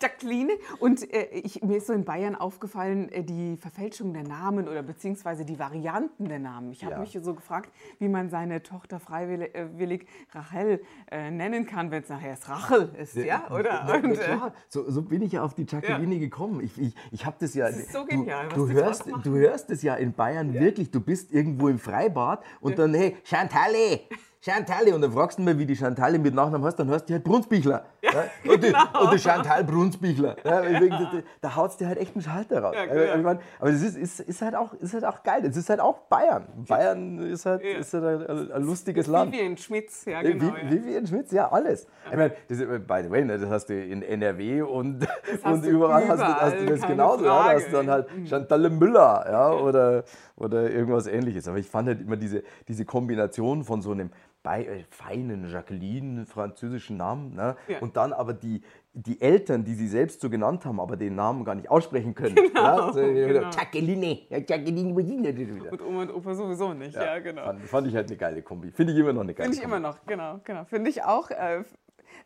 Jacqueline. 0.00 0.52
Und 0.78 1.12
äh, 1.12 1.26
ich, 1.32 1.62
mir 1.62 1.78
ist 1.78 1.86
so 1.86 1.92
in 1.92 2.04
Bayern 2.04 2.34
aufgefallen, 2.34 3.08
äh, 3.10 3.24
die 3.24 3.56
Verfälschung 3.56 4.12
der 4.12 4.22
Namen 4.24 4.68
oder 4.68 4.82
beziehungsweise 4.82 5.44
die 5.44 5.58
Varianten 5.58 6.28
der 6.28 6.38
Namen. 6.38 6.70
Ich 6.72 6.84
habe 6.84 6.94
Ja. 6.94 7.00
mich 7.00 7.18
so 7.22 7.34
gefragt, 7.34 7.70
wie 7.98 8.08
man 8.08 8.30
seine 8.30 8.62
Tochter 8.62 9.00
freiwillig 9.00 9.54
äh, 9.54 9.78
willig 9.78 10.06
Rachel 10.32 10.80
äh, 11.10 11.30
nennen 11.30 11.66
kann, 11.66 11.90
wenn 11.90 12.02
es 12.02 12.08
nachher 12.08 12.30
erst 12.30 12.48
Rachel 12.48 12.90
ist, 12.98 13.16
ja? 13.16 13.50
Oder? 13.50 13.92
Und, 14.02 14.12
äh, 14.12 14.16
klar, 14.16 14.52
so, 14.68 14.88
so 14.90 15.02
bin 15.02 15.22
ich 15.22 15.32
ja 15.32 15.42
auf 15.42 15.54
die 15.54 15.66
Jacqueline 15.68 16.18
gekommen. 16.18 16.60
Ich, 16.60 16.78
ich, 16.80 16.94
ich 17.10 17.26
habe 17.26 17.36
das 17.40 17.54
ja. 17.54 17.66
Das 17.66 17.78
ist 17.78 17.92
so 17.92 18.04
genial, 18.04 18.39
du, 18.39 18.39
die 18.48 18.54
du, 18.54 18.70
hörst, 18.70 19.04
du 19.22 19.36
hörst 19.36 19.70
es 19.70 19.82
ja 19.82 19.94
in 19.94 20.12
Bayern 20.12 20.54
wirklich. 20.54 20.90
Du 20.90 21.00
bist 21.00 21.32
irgendwo 21.32 21.68
im 21.68 21.78
Freibad 21.78 22.42
und 22.60 22.78
dann, 22.78 22.94
hey, 22.94 23.16
Chantalle! 23.24 24.00
Chantalle, 24.42 24.94
und 24.94 25.02
dann 25.02 25.12
fragst 25.12 25.38
du 25.38 25.42
mal, 25.42 25.58
wie 25.58 25.66
die 25.66 25.76
Chantalle 25.76 26.18
mit 26.18 26.34
Nachnamen 26.34 26.66
heißt, 26.66 26.78
dann 26.78 26.88
hörst 26.88 27.10
du 27.10 27.12
halt 27.12 27.24
Brunsbichler. 27.24 27.84
Ja, 28.00 28.10
und, 28.50 28.62
die, 28.62 28.68
genau. 28.68 29.04
und 29.04 29.12
die 29.12 29.18
Chantal 29.18 29.64
Brunsbichler. 29.64 30.34
Ja, 30.44 30.62
da, 30.62 31.22
da 31.42 31.56
haut 31.56 31.72
es 31.72 31.76
dir 31.76 31.86
halt 31.86 31.98
echt 31.98 32.14
einen 32.14 32.22
Schalter 32.22 32.62
raus. 32.62 32.74
Ja, 32.74 32.86
genau. 32.86 33.16
ich 33.16 33.22
mein, 33.22 33.38
aber 33.58 33.70
das 33.70 33.82
ist, 33.82 33.98
ist, 33.98 34.20
ist, 34.20 34.40
halt 34.40 34.54
auch, 34.54 34.72
ist 34.72 34.94
halt 34.94 35.04
auch 35.04 35.22
geil. 35.22 35.44
Es 35.44 35.58
ist 35.58 35.68
halt 35.68 35.80
auch 35.80 35.98
Bayern. 36.08 36.46
Bayern 36.66 37.18
ist 37.18 37.44
halt, 37.44 37.62
Ja. 37.62 37.78
ist 37.80 37.92
halt 37.92 38.30
ein, 38.30 38.50
ein, 38.50 38.62
lustiges 38.62 39.08
Land. 39.08 39.30
Vivian 39.30 39.58
Schmitz, 39.58 40.06
ja 40.06 40.22
Äh, 40.22 40.32
genau. 40.32 40.56
Ja. 40.56 40.70
Vivian 40.70 41.06
Schmitz, 41.06 41.32
ja, 41.32 41.52
alles. 41.52 41.86
Ich 42.10 42.16
meine, 42.16 42.32
das, 42.48 42.58
by 42.58 43.02
the 43.02 43.10
way, 43.10 43.22
ne, 43.26 43.38
das 43.38 43.50
hast 43.50 43.66
du 43.66 43.74
in 43.78 44.00
NRW 44.00 44.62
und, 44.62 45.06
und 45.44 45.64
du 45.64 45.68
überall 45.68 46.08
hast 46.08 46.20
du, 46.20 46.24
hast 46.24 46.54
du 46.54 46.62
überall, 46.62 46.78
das 46.78 46.88
genauso. 46.88 47.24
Ja, 47.26 47.44
da 47.44 47.54
hast 47.56 47.66
du 47.66 47.72
dann 47.72 47.90
halt 47.90 48.08
Chantal 48.26 48.70
Müller 48.70 49.26
ja, 49.30 49.50
oder, 49.50 50.04
oder 50.36 50.70
irgendwas 50.70 51.06
ähnliches. 51.06 51.46
Aber 51.46 51.58
ich 51.58 51.68
fand 51.68 51.88
halt 51.88 52.00
immer 52.00 52.16
diese, 52.16 52.42
diese 52.68 52.86
Kombination 52.86 53.64
von 53.64 53.82
so 53.82 53.90
einem 53.90 54.10
bei, 54.42 54.64
äh, 54.64 54.84
feinen 54.90 55.48
Jacqueline, 55.48 56.26
französischen 56.26 56.96
Namen, 56.96 57.34
ne? 57.34 57.56
Ja. 57.68 57.78
und 57.80 57.96
dann 57.96 58.12
aber 58.12 58.32
die, 58.32 58.62
die 58.92 59.20
Eltern, 59.20 59.64
die 59.64 59.74
sie 59.74 59.86
selbst 59.86 60.20
so 60.20 60.30
genannt 60.30 60.64
haben, 60.64 60.80
aber 60.80 60.96
den 60.96 61.14
Namen 61.14 61.44
gar 61.44 61.54
nicht 61.54 61.70
aussprechen 61.70 62.14
können. 62.14 62.36
ja? 62.54 62.92
so, 62.92 63.00
genau. 63.00 63.50
Jacqueline, 63.50 64.20
ja, 64.28 64.38
Jacqueline, 64.38 65.00
Jacqueline. 65.00 65.70
Und 65.70 65.82
Oma 65.82 66.02
und 66.02 66.14
Opa 66.14 66.34
sowieso 66.34 66.72
nicht, 66.74 66.94
ja, 66.94 67.18
genau. 67.18 67.44
Fand, 67.44 67.62
fand 67.62 67.86
ich 67.86 67.94
halt 67.94 68.08
eine 68.08 68.16
geile 68.16 68.42
Kombi. 68.42 68.70
Finde 68.70 68.92
ich 68.92 68.98
immer 68.98 69.12
noch 69.12 69.22
eine 69.22 69.34
geile 69.34 69.50
Finde 69.50 69.56
ich 69.56 69.62
Kombi. 69.62 69.76
immer 69.76 69.88
noch, 69.88 70.06
genau, 70.06 70.40
genau. 70.44 70.64
Finde 70.64 70.90
ich 70.90 71.02
auch. 71.02 71.30
Äh, 71.30 71.64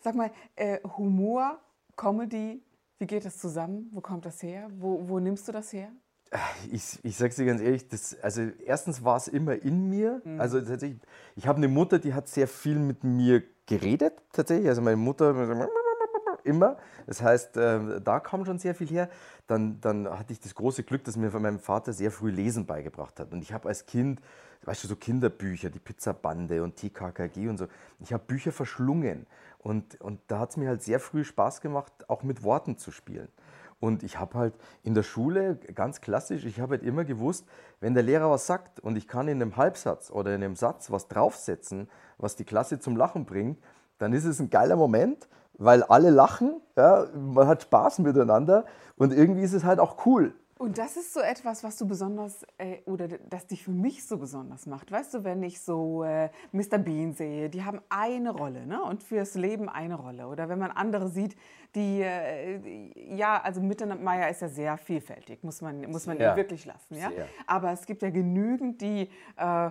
sag 0.01 0.15
mal, 0.15 0.31
äh, 0.57 0.79
Humor, 0.97 1.59
Comedy, 1.97 2.63
wie 2.99 3.07
geht 3.07 3.25
das 3.25 3.39
zusammen? 3.39 3.91
Wo 3.93 4.01
kommt 4.01 4.25
das 4.25 4.43
her? 4.43 4.69
Wo, 4.79 5.09
wo 5.09 5.19
nimmst 5.19 5.49
du 5.49 5.53
das 5.53 5.73
her? 5.73 5.91
Ich, 6.73 6.99
ich 7.05 7.17
sag's 7.17 7.37
dir 7.37 7.47
ganz 7.47 7.61
ehrlich, 7.61 7.89
das, 7.89 8.17
also 8.21 8.43
erstens 8.65 9.05
war 9.05 9.17
es 9.17 9.29
immer 9.29 9.55
in 9.55 9.89
mir. 9.89 10.21
Also 10.39 10.61
tatsächlich, 10.61 11.01
ich 11.37 11.47
habe 11.47 11.59
eine 11.59 11.69
Mutter, 11.69 11.99
die 11.99 12.13
hat 12.13 12.29
sehr 12.29 12.49
viel 12.49 12.79
mit 12.79 13.05
mir 13.05 13.43
geredet, 13.67 14.15
tatsächlich. 14.33 14.69
Also 14.69 14.83
meine 14.83 14.97
Mutter 14.97 15.33
immer. 16.45 16.77
Das 17.07 17.23
heißt, 17.23 17.57
äh, 17.57 18.01
da 18.01 18.21
kam 18.21 18.45
schon 18.45 18.59
sehr 18.59 18.75
viel 18.75 18.89
her. 18.89 19.09
Dann, 19.47 19.81
dann 19.81 20.09
hatte 20.09 20.33
ich 20.33 20.41
das 20.41 20.55
große 20.55 20.85
Glück, 20.85 21.05
dass 21.05 21.17
mir 21.17 21.31
von 21.31 21.43
meinem 21.43 21.59
Vater 21.59 21.93
sehr 21.93 22.11
früh 22.11 22.31
Lesen 22.31 22.67
beigebracht 22.67 23.19
hat. 23.19 23.33
Und 23.33 23.43
ich 23.43 23.53
habe 23.53 23.69
als 23.69 23.87
Kind, 23.87 24.21
weißt 24.65 24.85
du, 24.85 24.89
so 24.89 24.97
Kinderbücher, 24.97 25.71
die 25.71 25.79
Pizzabande 25.79 26.63
und 26.63 26.77
TKKG 26.77 27.49
und 27.49 27.59
so, 27.59 27.67
ich 28.01 28.13
habe 28.13 28.25
Bücher 28.25 28.53
verschlungen. 28.53 29.27
Und, 29.59 30.01
und 30.01 30.21
da 30.29 30.41
hat 30.41 30.51
es 30.51 30.57
mir 30.57 30.69
halt 30.69 30.83
sehr 30.83 31.01
früh 31.01 31.25
Spaß 31.25 31.61
gemacht, 31.61 31.93
auch 32.09 32.23
mit 32.23 32.43
Worten 32.43 32.77
zu 32.77 32.91
spielen. 32.91 33.29
Und 33.85 34.03
ich 34.03 34.19
habe 34.19 34.39
halt 34.39 34.55
in 34.83 34.95
der 34.95 35.03
Schule, 35.03 35.57
ganz 35.75 36.01
klassisch, 36.01 36.47
ich 36.47 36.59
habe 36.59 36.77
halt 36.77 36.83
immer 36.83 37.05
gewusst, 37.05 37.45
wenn 37.81 37.93
der 37.93 38.03
Lehrer 38.03 38.31
was 38.31 38.47
sagt 38.47 38.81
und 38.81 38.97
ich 38.97 39.07
kann 39.07 39.29
in 39.29 39.43
einem 39.43 39.59
Halbsatz 39.59 40.11
oder 40.11 40.35
in 40.35 40.43
einem 40.43 40.57
Satz 40.57 40.91
was 40.91 41.07
draufsetzen, 41.09 41.91
was 42.17 42.35
die 42.35 42.45
Klasse 42.45 42.81
zum 42.81 42.97
Lachen 42.97 43.27
bringt, 43.27 43.59
dann 43.99 44.15
ist 44.15 44.25
es 44.25 44.41
ein 44.41 44.49
geiler 44.49 44.77
Moment, 44.77 45.29
weil 45.59 45.83
alle 45.83 46.09
lachen, 46.09 46.63
ja, 46.79 47.09
man 47.15 47.47
hat 47.47 47.61
Spaß 47.61 47.99
miteinander 47.99 48.65
und 48.97 49.13
irgendwie 49.13 49.43
ist 49.43 49.53
es 49.53 49.65
halt 49.65 49.79
auch 49.79 50.07
cool. 50.07 50.33
Und 50.57 50.79
das 50.79 50.97
ist 50.97 51.13
so 51.13 51.21
etwas, 51.21 51.65
was 51.65 51.77
du 51.77 51.87
besonders, 51.87 52.47
äh, 52.59 52.79
oder 52.87 53.09
das 53.29 53.49
dich 53.49 53.65
für 53.65 53.73
mich 53.73 54.07
so 54.07 54.17
besonders 54.17 54.67
macht. 54.67 54.91
Weißt 54.91 55.13
du, 55.13 55.25
wenn 55.25 55.43
ich 55.43 55.61
so 55.61 56.05
äh, 56.05 56.31
Mr. 56.53 56.79
Bean 56.79 57.13
sehe, 57.13 57.51
die 57.51 57.65
haben 57.65 57.81
eine 57.91 58.31
Rolle, 58.31 58.65
ne? 58.65 58.83
Und 58.83 59.03
fürs 59.03 59.35
Leben 59.35 59.69
eine 59.69 59.97
Rolle. 59.97 60.29
Oder 60.29 60.49
wenn 60.49 60.61
man 60.61 60.71
andere 60.71 61.09
sieht, 61.09 61.37
die, 61.75 62.03
äh, 62.03 62.59
die- 62.59 63.15
ja, 63.17 63.41
also 63.43 63.61
Mittermeier 63.61 64.29
ist 64.29 64.43
ja 64.43 64.49
sehr 64.49 64.77
vielfältig, 64.79 65.43
muss 65.43 65.61
man, 65.61 65.81
muss 65.91 66.07
man 66.07 66.19
ihm 66.33 66.37
wirklich 66.37 66.65
lassen, 66.65 66.97
ja? 66.97 67.11
Sehr. 67.11 67.29
Aber 67.47 67.73
es 67.73 67.85
gibt 67.87 68.03
ja 68.03 68.11
genügend, 68.11 68.81
die, 68.81 69.11
äh, 69.37 69.71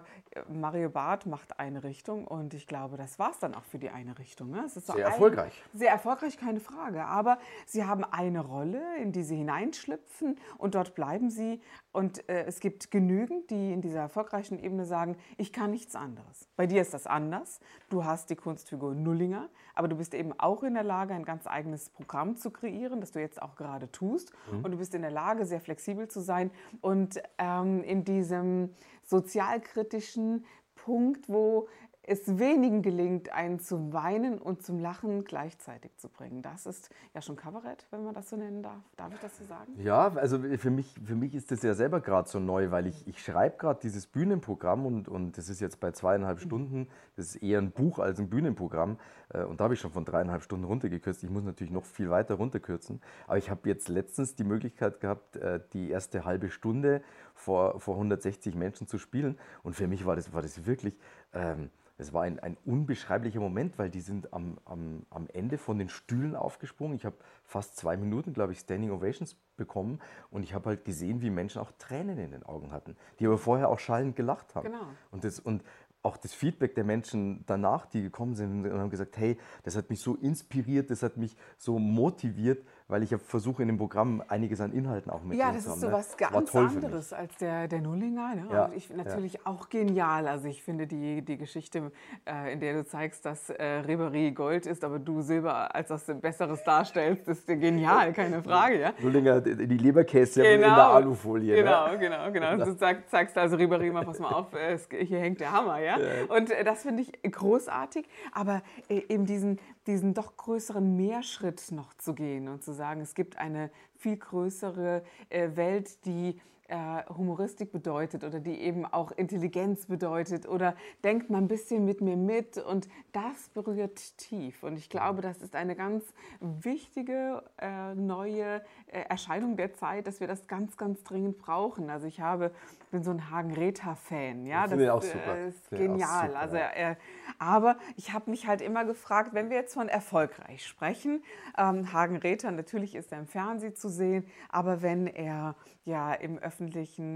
Mario 0.49 0.89
Barth 0.89 1.25
macht 1.25 1.59
eine 1.59 1.83
Richtung 1.83 2.25
und 2.25 2.53
ich 2.53 2.67
glaube, 2.67 2.97
das 2.97 3.19
war 3.19 3.31
es 3.31 3.39
dann 3.39 3.53
auch 3.55 3.63
für 3.65 3.77
die 3.77 3.89
eine 3.89 4.17
Richtung. 4.17 4.49
Ne? 4.51 4.65
Sehr 4.67 4.95
ein- 4.95 5.01
erfolgreich. 5.03 5.53
sehr 5.73 5.91
erfolgreich, 5.91 6.37
keine 6.37 6.59
Frage. 6.59 7.05
Aber 7.05 7.37
sie 7.65 7.85
haben 7.85 8.03
eine 8.03 8.39
Rolle, 8.41 8.81
in 8.97 9.11
die 9.11 9.23
sie 9.23 9.35
hineinschlüpfen 9.37 10.37
und 10.57 10.75
dort 10.75 10.95
bleiben 10.95 11.29
sie. 11.29 11.61
Und 11.93 12.27
äh, 12.27 12.43
es 12.45 12.59
gibt 12.59 12.91
genügend, 12.91 13.51
die 13.51 13.71
in 13.71 13.81
dieser 13.81 13.99
erfolgreichen 13.99 14.57
Ebene 14.57 14.85
sagen, 14.85 15.15
ich 15.37 15.53
kann 15.53 15.71
nichts 15.71 15.95
anderes. 15.95 16.49
Bei 16.55 16.65
dir 16.65 16.81
ist 16.81 16.93
das 16.93 17.07
anders. 17.07 17.59
Du 17.89 18.03
hast 18.03 18.31
die 18.31 18.35
Kunstfigur 18.35 18.95
Nullinger, 18.95 19.47
aber 19.75 19.87
du 19.87 19.95
bist 19.95 20.15
eben 20.15 20.37
auch 20.39 20.63
in 20.63 20.73
der 20.73 20.83
Lage, 20.83 21.13
ein 21.13 21.23
ganz 21.23 21.45
eigenes 21.45 21.89
Programm 21.89 22.35
zu 22.35 22.49
kreieren, 22.49 22.99
das 22.99 23.11
du 23.11 23.19
jetzt 23.19 23.41
auch 23.41 23.55
gerade 23.55 23.91
tust. 23.91 24.33
Und 24.63 24.71
du 24.71 24.77
bist 24.77 24.95
in 24.95 25.03
der 25.03 25.11
Lage, 25.11 25.45
sehr 25.45 25.61
flexibel 25.61 26.07
zu 26.07 26.19
sein 26.19 26.49
und 26.81 27.21
ähm, 27.37 27.83
in 27.83 28.03
diesem 28.03 28.71
sozialkritischen 29.03 30.45
Punkt, 30.75 31.29
wo 31.29 31.67
es 32.05 32.37
wenigen 32.37 32.81
gelingt, 32.81 33.31
einen 33.31 33.59
zum 33.59 33.93
Weinen 33.93 34.37
und 34.37 34.61
zum 34.61 34.79
Lachen 34.79 35.23
gleichzeitig 35.23 35.95
zu 35.97 36.09
bringen. 36.09 36.41
Das 36.41 36.65
ist 36.65 36.89
ja 37.13 37.21
schon 37.21 37.37
Kabarett, 37.37 37.85
wenn 37.91 38.03
man 38.03 38.13
das 38.13 38.29
so 38.29 38.35
nennen 38.35 38.61
darf. 38.61 38.81
Darf 38.97 39.13
ich 39.13 39.19
das 39.19 39.37
so 39.37 39.45
sagen? 39.45 39.73
Ja, 39.77 40.11
also 40.15 40.39
für 40.57 40.69
mich, 40.69 40.93
für 41.03 41.15
mich 41.15 41.33
ist 41.33 41.51
das 41.51 41.63
ja 41.63 41.73
selber 41.73 42.01
gerade 42.01 42.27
so 42.27 42.39
neu, 42.39 42.71
weil 42.71 42.87
ich, 42.87 43.07
ich 43.07 43.23
schreibe 43.23 43.57
gerade 43.57 43.79
dieses 43.81 44.05
Bühnenprogramm 44.07 44.85
und, 44.85 45.07
und 45.07 45.37
das 45.37 45.47
ist 45.47 45.61
jetzt 45.61 45.79
bei 45.79 45.91
zweieinhalb 45.91 46.41
Stunden. 46.41 46.87
Das 47.15 47.27
ist 47.27 47.35
eher 47.37 47.59
ein 47.59 47.71
Buch 47.71 47.99
als 47.99 48.19
ein 48.19 48.29
Bühnenprogramm. 48.29 48.97
Äh, 49.29 49.43
Und 49.43 49.59
da 49.59 49.65
habe 49.65 49.73
ich 49.73 49.79
schon 49.79 49.91
von 49.91 50.03
dreieinhalb 50.03 50.43
Stunden 50.43 50.65
runtergekürzt. 50.65 51.23
Ich 51.23 51.29
muss 51.29 51.43
natürlich 51.43 51.71
noch 51.71 51.85
viel 51.85 52.09
weiter 52.09 52.35
runterkürzen. 52.35 53.01
Aber 53.27 53.37
ich 53.37 53.49
habe 53.49 53.69
jetzt 53.69 53.87
letztens 53.87 54.35
die 54.35 54.43
Möglichkeit 54.43 54.99
gehabt, 54.99 55.37
äh, 55.37 55.61
die 55.71 55.89
erste 55.89 56.25
halbe 56.25 56.49
Stunde 56.49 57.01
vor, 57.33 57.79
vor 57.79 57.95
160 57.95 58.55
Menschen 58.55 58.87
zu 58.87 58.97
spielen. 58.97 59.37
Und 59.63 59.75
für 59.75 59.87
mich 59.87 60.05
war 60.05 60.15
das, 60.15 60.33
war 60.33 60.41
das 60.41 60.65
wirklich. 60.65 60.97
Ähm, 61.33 61.69
es 61.97 62.11
war 62.11 62.23
ein, 62.23 62.39
ein 62.39 62.57
unbeschreiblicher 62.65 63.39
Moment, 63.39 63.77
weil 63.77 63.89
die 63.89 64.01
sind 64.01 64.33
am, 64.33 64.57
am, 64.65 65.05
am 65.09 65.27
Ende 65.31 65.57
von 65.57 65.77
den 65.77 65.89
Stühlen 65.89 66.35
aufgesprungen. 66.35 66.95
Ich 66.95 67.05
habe 67.05 67.15
fast 67.43 67.77
zwei 67.77 67.97
Minuten, 67.97 68.33
glaube 68.33 68.53
ich, 68.53 68.59
Standing 68.59 68.91
Ovations 68.91 69.35
bekommen 69.57 69.99
und 70.31 70.43
ich 70.43 70.53
habe 70.53 70.69
halt 70.69 70.85
gesehen, 70.85 71.21
wie 71.21 71.29
Menschen 71.29 71.61
auch 71.61 71.71
Tränen 71.77 72.17
in 72.17 72.31
den 72.31 72.43
Augen 72.43 72.71
hatten, 72.71 72.97
die 73.19 73.27
aber 73.27 73.37
vorher 73.37 73.69
auch 73.69 73.79
schallend 73.79 74.15
gelacht 74.15 74.55
haben. 74.55 74.71
Genau. 74.71 74.87
Und, 75.11 75.23
das, 75.23 75.39
und 75.39 75.63
auch 76.01 76.17
das 76.17 76.33
Feedback 76.33 76.75
der 76.75 76.83
Menschen 76.83 77.43
danach, 77.45 77.85
die 77.85 78.01
gekommen 78.01 78.35
sind 78.35 78.65
und 78.65 78.79
haben 78.79 78.89
gesagt, 78.89 79.17
hey, 79.17 79.37
das 79.63 79.75
hat 79.75 79.89
mich 79.89 80.01
so 80.01 80.15
inspiriert, 80.15 80.89
das 80.89 81.03
hat 81.03 81.17
mich 81.17 81.35
so 81.57 81.79
motiviert, 81.79 82.65
weil 82.87 83.03
ich 83.03 83.15
versuche 83.25 83.61
in 83.61 83.67
dem 83.67 83.77
Programm 83.77 84.23
einiges 84.27 84.59
an 84.61 84.73
Inhalten 84.73 85.11
auch 85.11 85.23
mit 85.23 85.37
Ja, 85.37 85.51
das 85.51 85.65
ist 85.65 85.79
so 85.79 85.87
ne? 85.87 85.93
was 85.93 86.17
ganz 86.17 86.55
anderes 86.55 87.13
als 87.13 87.35
der, 87.37 87.67
der 87.67 87.81
Nullinger. 87.81 88.35
Ne? 88.35 88.47
Ja, 88.51 88.69
ich 88.75 88.89
natürlich 88.89 89.33
ja. 89.33 89.39
auch 89.45 89.69
genial. 89.69 90.27
Also 90.27 90.47
ich 90.47 90.63
finde 90.63 90.87
die, 90.87 91.21
die 91.21 91.37
Geschichte, 91.37 91.91
äh, 92.25 92.53
in 92.53 92.59
der 92.59 92.73
du 92.73 92.85
zeigst, 92.85 93.25
dass 93.25 93.49
äh, 93.49 93.83
Ribéry 93.87 94.31
Gold 94.31 94.65
ist, 94.65 94.83
aber 94.83 94.99
du 94.99 95.21
Silber 95.21 95.73
als 95.73 95.89
das 95.89 96.05
Besseres 96.21 96.63
darstellst, 96.63 97.27
ist 97.27 97.47
genial, 97.47 98.13
keine 98.13 98.43
Frage. 98.43 98.79
Ja? 98.79 98.93
Nullinger, 98.99 99.41
die 99.41 99.77
Leberkäse 99.77 100.41
genau, 100.41 100.53
in 100.53 100.61
der 100.61 100.87
Alufolie. 100.87 101.55
Genau, 101.55 101.87
ne? 101.89 101.99
genau, 101.99 102.31
genau. 102.31 102.65
Du 102.65 102.75
zeigst, 102.75 103.09
zeigst 103.09 103.37
also 103.37 103.55
Ribéry 103.55 103.91
mal, 103.91 104.05
pass 104.05 104.19
mal 104.19 104.29
auf, 104.29 104.53
äh, 104.53 104.77
hier 105.03 105.19
hängt 105.19 105.39
der 105.39 105.51
Hammer. 105.51 105.79
Ja? 105.79 105.97
ja. 105.97 106.35
Und 106.35 106.51
äh, 106.51 106.63
das 106.63 106.83
finde 106.83 107.03
ich 107.03 107.31
großartig, 107.31 108.07
aber 108.33 108.61
äh, 108.89 109.03
eben 109.09 109.25
diesen, 109.25 109.59
diesen 109.87 110.13
doch 110.13 110.37
größeren 110.37 110.95
Mehrschritt 110.95 111.71
noch 111.71 111.93
zu 111.95 112.13
gehen 112.13 112.47
und 112.47 112.63
zu 112.63 112.73
sagen, 112.73 113.01
es 113.01 113.15
gibt 113.15 113.37
eine 113.37 113.71
viel 113.97 114.17
größere 114.17 115.03
äh, 115.29 115.55
Welt, 115.55 116.05
die 116.05 116.39
äh, 116.69 117.03
Humoristik 117.09 117.71
bedeutet 117.71 118.23
oder 118.23 118.39
die 118.39 118.61
eben 118.61 118.85
auch 118.85 119.11
Intelligenz 119.11 119.85
bedeutet 119.87 120.47
oder 120.47 120.75
denkt 121.03 121.29
mal 121.29 121.39
ein 121.39 121.49
bisschen 121.49 121.83
mit 121.83 121.99
mir 121.99 122.15
mit 122.15 122.57
und 122.57 122.87
das 123.11 123.49
berührt 123.53 124.17
tief. 124.17 124.63
Und 124.63 124.77
ich 124.77 124.89
glaube, 124.89 125.21
das 125.21 125.41
ist 125.41 125.55
eine 125.55 125.75
ganz 125.75 126.05
wichtige 126.39 127.43
äh, 127.59 127.93
neue 127.95 128.61
äh, 128.87 129.01
Erscheinung 129.09 129.57
der 129.57 129.73
Zeit, 129.73 130.07
dass 130.07 130.21
wir 130.21 130.27
das 130.27 130.47
ganz, 130.47 130.77
ganz 130.77 131.03
dringend 131.03 131.37
brauchen. 131.37 131.89
Also 131.89 132.07
ich 132.07 132.21
habe, 132.21 132.51
bin 132.91 133.03
so 133.03 133.11
ein 133.11 133.29
Hagen-Rether-Fan. 133.29 134.45
Ja, 134.45 134.65
das 134.65 134.89
auch 134.89 135.01
super. 135.01 135.35
Äh, 135.35 135.49
ist 135.49 135.69
genial. 135.69 136.27
Super, 136.27 136.39
also, 136.39 136.55
äh, 136.55 136.95
aber 137.39 137.77
ich 137.97 138.13
habe 138.13 138.31
mich 138.31 138.47
halt 138.47 138.61
immer 138.61 138.85
gefragt, 138.85 139.33
wenn 139.33 139.49
wir 139.49 139.57
jetzt 139.57 139.73
von 139.73 139.89
erfolgreich 139.89 140.65
sprechen, 140.65 141.23
ähm, 141.57 141.91
Hagen-Rether, 141.91 142.51
natürlich 142.51 142.95
ist 142.95 143.11
er 143.11 143.19
im 143.19 143.27
Fernsehen 143.27 143.75
zu 143.75 143.89
sehen, 143.89 144.25
aber 144.47 144.81
wenn 144.81 145.07
er 145.07 145.55
ja 145.83 146.13
im 146.13 146.37
Öffentlichen 146.37 146.52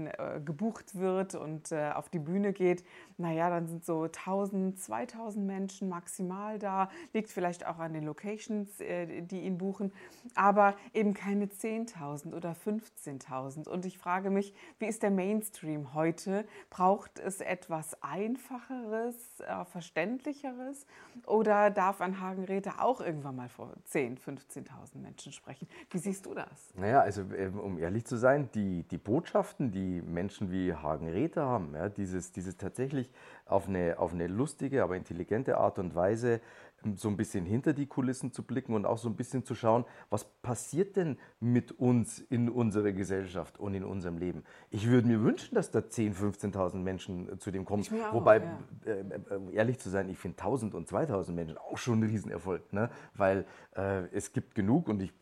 äh, 0.06 0.40
gebucht 0.44 0.94
wird 0.98 1.34
und 1.34 1.72
äh, 1.72 1.90
auf 1.94 2.08
die 2.08 2.18
Bühne 2.18 2.52
geht, 2.52 2.84
naja, 3.18 3.50
dann 3.50 3.66
sind 3.66 3.84
so 3.84 4.04
1000, 4.04 4.78
2000 4.78 5.44
Menschen 5.44 5.88
maximal 5.88 6.58
da. 6.60 6.88
Liegt 7.12 7.30
vielleicht 7.30 7.66
auch 7.66 7.80
an 7.80 7.92
den 7.92 8.04
Locations, 8.04 8.80
äh, 8.80 9.22
die 9.22 9.40
ihn 9.40 9.58
buchen, 9.58 9.92
aber 10.36 10.76
eben 10.94 11.14
keine 11.14 11.46
10.000 11.46 12.32
oder 12.32 12.52
15.000. 12.52 13.68
Und 13.68 13.84
ich 13.86 13.98
frage 13.98 14.30
mich, 14.30 14.54
wie 14.78 14.86
ist 14.86 15.02
der 15.02 15.10
Mainstream 15.10 15.94
heute? 15.94 16.44
Braucht 16.70 17.18
es 17.18 17.40
etwas 17.40 18.00
Einfacheres, 18.04 19.40
äh, 19.40 19.64
Verständlicheres 19.64 20.86
oder 21.26 21.70
darf 21.70 22.00
ein 22.00 22.20
Hagenräder 22.20 22.80
auch 22.80 23.00
irgendwann 23.00 23.34
mal 23.34 23.48
vor 23.48 23.72
10.000, 23.90 24.20
15.000 24.20 24.98
Menschen 24.98 25.32
sprechen? 25.32 25.66
Wie 25.90 25.98
siehst 25.98 26.24
du 26.24 26.34
das? 26.34 26.72
Naja, 26.76 27.00
also 27.00 27.22
ähm, 27.36 27.58
um 27.58 27.78
ehrlich 27.78 28.04
zu 28.04 28.16
sein, 28.16 28.48
die, 28.54 28.84
die 28.84 28.98
Botschaften, 28.98 29.72
die 29.72 30.02
Menschen 30.02 30.52
wie 30.52 30.72
Hagen 30.72 31.08
Räther 31.08 31.46
haben, 31.46 31.74
ja, 31.74 31.88
dieses, 31.88 32.30
dieses 32.30 32.56
tatsächlich 32.56 33.07
auf 33.46 33.68
eine, 33.68 33.98
auf 33.98 34.12
eine 34.12 34.26
lustige, 34.26 34.82
aber 34.82 34.96
intelligente 34.96 35.56
Art 35.58 35.78
und 35.78 35.94
Weise 35.94 36.40
ähm, 36.84 36.96
so 36.96 37.08
ein 37.08 37.16
bisschen 37.16 37.44
hinter 37.46 37.72
die 37.72 37.86
Kulissen 37.86 38.32
zu 38.32 38.42
blicken 38.42 38.74
und 38.74 38.84
auch 38.84 38.98
so 38.98 39.08
ein 39.08 39.16
bisschen 39.16 39.44
zu 39.44 39.54
schauen, 39.54 39.84
was 40.10 40.24
passiert 40.42 40.96
denn 40.96 41.18
mit 41.40 41.72
uns 41.72 42.18
in 42.18 42.48
unserer 42.48 42.92
Gesellschaft 42.92 43.58
und 43.58 43.74
in 43.74 43.84
unserem 43.84 44.18
Leben. 44.18 44.44
Ich 44.70 44.88
würde 44.88 45.08
mir 45.08 45.22
wünschen, 45.22 45.54
dass 45.54 45.70
da 45.70 45.80
10.000, 45.80 46.52
15.000 46.52 46.76
Menschen 46.76 47.32
äh, 47.32 47.38
zu 47.38 47.50
dem 47.50 47.64
kommen. 47.64 47.82
Auch, 47.82 48.14
Wobei, 48.14 48.38
ja. 48.38 48.92
äh, 48.92 49.00
äh, 49.00 49.54
ehrlich 49.54 49.78
zu 49.78 49.88
sein, 49.88 50.08
ich 50.08 50.18
finde 50.18 50.38
1.000 50.42 50.72
und 50.72 50.88
2.000 50.88 51.32
Menschen 51.32 51.58
auch 51.58 51.78
schon 51.78 52.00
ein 52.00 52.08
Riesenerfolg, 52.08 52.72
ne? 52.72 52.90
weil 53.14 53.46
äh, 53.76 54.04
es 54.12 54.32
gibt 54.32 54.54
genug 54.54 54.88
und 54.88 55.02
ich 55.02 55.12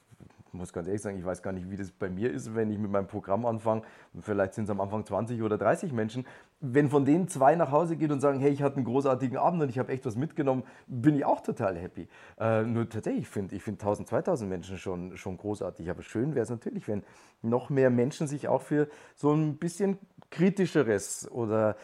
muss 0.52 0.72
ganz 0.72 0.86
ehrlich 0.86 1.02
sagen, 1.02 1.18
ich 1.18 1.24
weiß 1.24 1.42
gar 1.42 1.52
nicht, 1.52 1.70
wie 1.70 1.76
das 1.76 1.90
bei 1.90 2.08
mir 2.08 2.32
ist, 2.32 2.54
wenn 2.54 2.70
ich 2.70 2.78
mit 2.78 2.90
meinem 2.90 3.06
Programm 3.06 3.46
anfange. 3.46 3.82
Vielleicht 4.20 4.54
sind 4.54 4.64
es 4.64 4.70
am 4.70 4.80
Anfang 4.80 5.04
20 5.04 5.42
oder 5.42 5.58
30 5.58 5.92
Menschen. 5.92 6.26
Wenn 6.60 6.88
von 6.88 7.04
denen 7.04 7.28
zwei 7.28 7.54
nach 7.54 7.70
Hause 7.70 7.96
geht 7.96 8.10
und 8.10 8.20
sagen, 8.20 8.40
hey, 8.40 8.50
ich 8.50 8.62
hatte 8.62 8.76
einen 8.76 8.84
großartigen 8.84 9.36
Abend 9.36 9.62
und 9.62 9.68
ich 9.68 9.78
habe 9.78 9.92
echt 9.92 10.06
was 10.06 10.16
mitgenommen, 10.16 10.62
bin 10.86 11.16
ich 11.16 11.24
auch 11.24 11.40
total 11.40 11.76
happy. 11.76 12.08
Äh, 12.38 12.62
nur 12.62 12.88
tatsächlich, 12.88 13.22
ich 13.22 13.28
finde 13.28 13.54
ich 13.54 13.62
find 13.62 13.80
1000, 13.80 14.08
2000 14.08 14.48
Menschen 14.48 14.78
schon, 14.78 15.16
schon 15.16 15.36
großartig. 15.36 15.90
Aber 15.90 16.02
schön 16.02 16.34
wäre 16.34 16.44
es 16.44 16.50
natürlich, 16.50 16.88
wenn 16.88 17.02
noch 17.42 17.70
mehr 17.70 17.90
Menschen 17.90 18.26
sich 18.26 18.48
auch 18.48 18.62
für 18.62 18.88
so 19.14 19.32
ein 19.32 19.58
bisschen 19.58 19.98
kritischeres 20.30 21.30
oder 21.30 21.76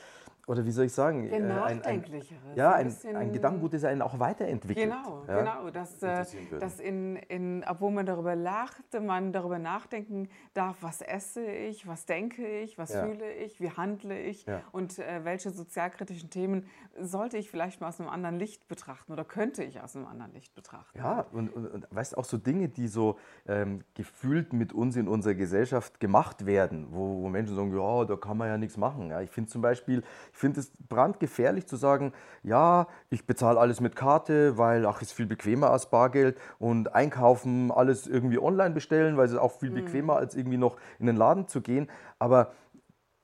oder 0.49 0.65
wie 0.65 0.73
soll 0.73 0.87
ich 0.87 0.93
sagen? 0.93 1.33
Ein 1.33 1.45
äh, 1.45 1.49
nachdenklicheres. 1.49 2.57
ja, 2.57 2.73
ein, 2.73 2.93
ein, 3.09 3.17
ein 3.17 3.33
Gedankengut, 3.33 3.75
das 3.75 3.85
einen 3.85 4.03
auch 4.03 4.19
weiterentwickelt. 4.19 4.91
Genau, 4.91 5.25
ja? 5.29 5.39
genau. 5.39 5.71
Dass, 5.71 6.03
äh, 6.03 6.25
dass 6.59 6.81
in, 6.81 7.17
in, 7.17 7.65
obwohl 7.69 7.93
man 7.93 8.07
darüber 8.07 8.35
lacht, 8.35 8.83
man 9.01 9.33
darüber 9.33 9.61
nachdenken 9.61 10.29
darf, 10.53 10.79
was 10.81 11.01
esse 11.01 11.45
ich, 11.45 11.87
was 11.87 12.07
denke 12.07 12.45
ich, 12.45 12.77
was 12.77 12.93
ja. 12.93 13.05
fühle 13.05 13.33
ich, 13.33 13.61
wie 13.61 13.71
handle 13.71 14.19
ich 14.21 14.45
ja. 14.47 14.63
und 14.73 14.99
äh, 14.99 15.25
welche 15.25 15.51
sozialkritischen 15.51 16.31
Themen 16.31 16.67
sollte 16.99 17.39
ich 17.39 17.49
vielleicht 17.49 17.81
mal 17.81 17.89
aus 17.89 18.01
einem 18.01 18.11
anderen 18.11 18.39
Licht 18.39 18.67
betrachten 18.67 19.13
oder 19.13 19.25
könnte 19.25 19.63
ich 19.63 19.81
aus 19.81 19.95
einem 19.95 20.07
anderen 20.07 20.33
Licht 20.33 20.55
betrachten. 20.57 20.99
Ja, 20.99 21.25
und, 21.33 21.51
und, 21.51 21.67
und 21.69 21.87
weißt 21.91 22.19
auch 22.19 22.25
so 22.25 22.37
Dinge, 22.37 22.69
die 22.69 22.89
so 22.89 23.17
ähm, 23.47 23.85
gefühlt 23.95 24.53
mit 24.53 24.73
uns 24.73 24.97
in 24.97 25.07
unserer 25.07 25.35
Gesellschaft 25.35 26.01
gemacht 26.01 26.47
werden, 26.47 26.89
wo, 26.91 27.23
wo 27.23 27.29
Menschen 27.29 27.55
sagen, 27.55 27.77
ja, 27.77 28.05
da 28.05 28.17
kann 28.17 28.37
man 28.37 28.49
ja 28.49 28.59
nichts 28.59 28.77
machen. 28.77 29.11
Ja, 29.11 29.21
ich 29.21 29.31
finde 29.31 29.49
zum 29.49 29.63
Beispiel, 29.63 30.03
ich 30.33 30.39
finde 30.39 30.61
es 30.61 30.73
brandgefährlich 30.89 31.67
zu 31.67 31.77
sagen, 31.77 32.13
ja, 32.43 32.87
ich 33.11 33.27
bezahle 33.27 33.61
alles 33.61 33.81
mit 33.81 33.95
Karte, 33.95 34.59
weil 34.59 34.87
ach, 34.87 35.03
ist 35.03 35.13
viel 35.13 35.27
bequemer 35.27 35.71
als 35.71 35.87
Bargeld 35.91 36.39
und 36.59 36.95
einkaufen, 36.95 37.71
alles 37.71 38.07
irgendwie 38.07 38.39
online 38.39 38.75
bestellen, 38.75 39.17
weil 39.17 39.27
es 39.27 39.33
ist 39.33 39.39
auch 39.39 39.53
viel 39.53 39.71
mhm. 39.71 39.85
bequemer 39.85 40.17
als 40.17 40.35
irgendwie 40.35 40.57
noch 40.57 40.77
in 40.99 41.07
den 41.07 41.17
Laden 41.17 41.49
zu 41.49 41.61
gehen. 41.61 41.89
Aber 42.19 42.53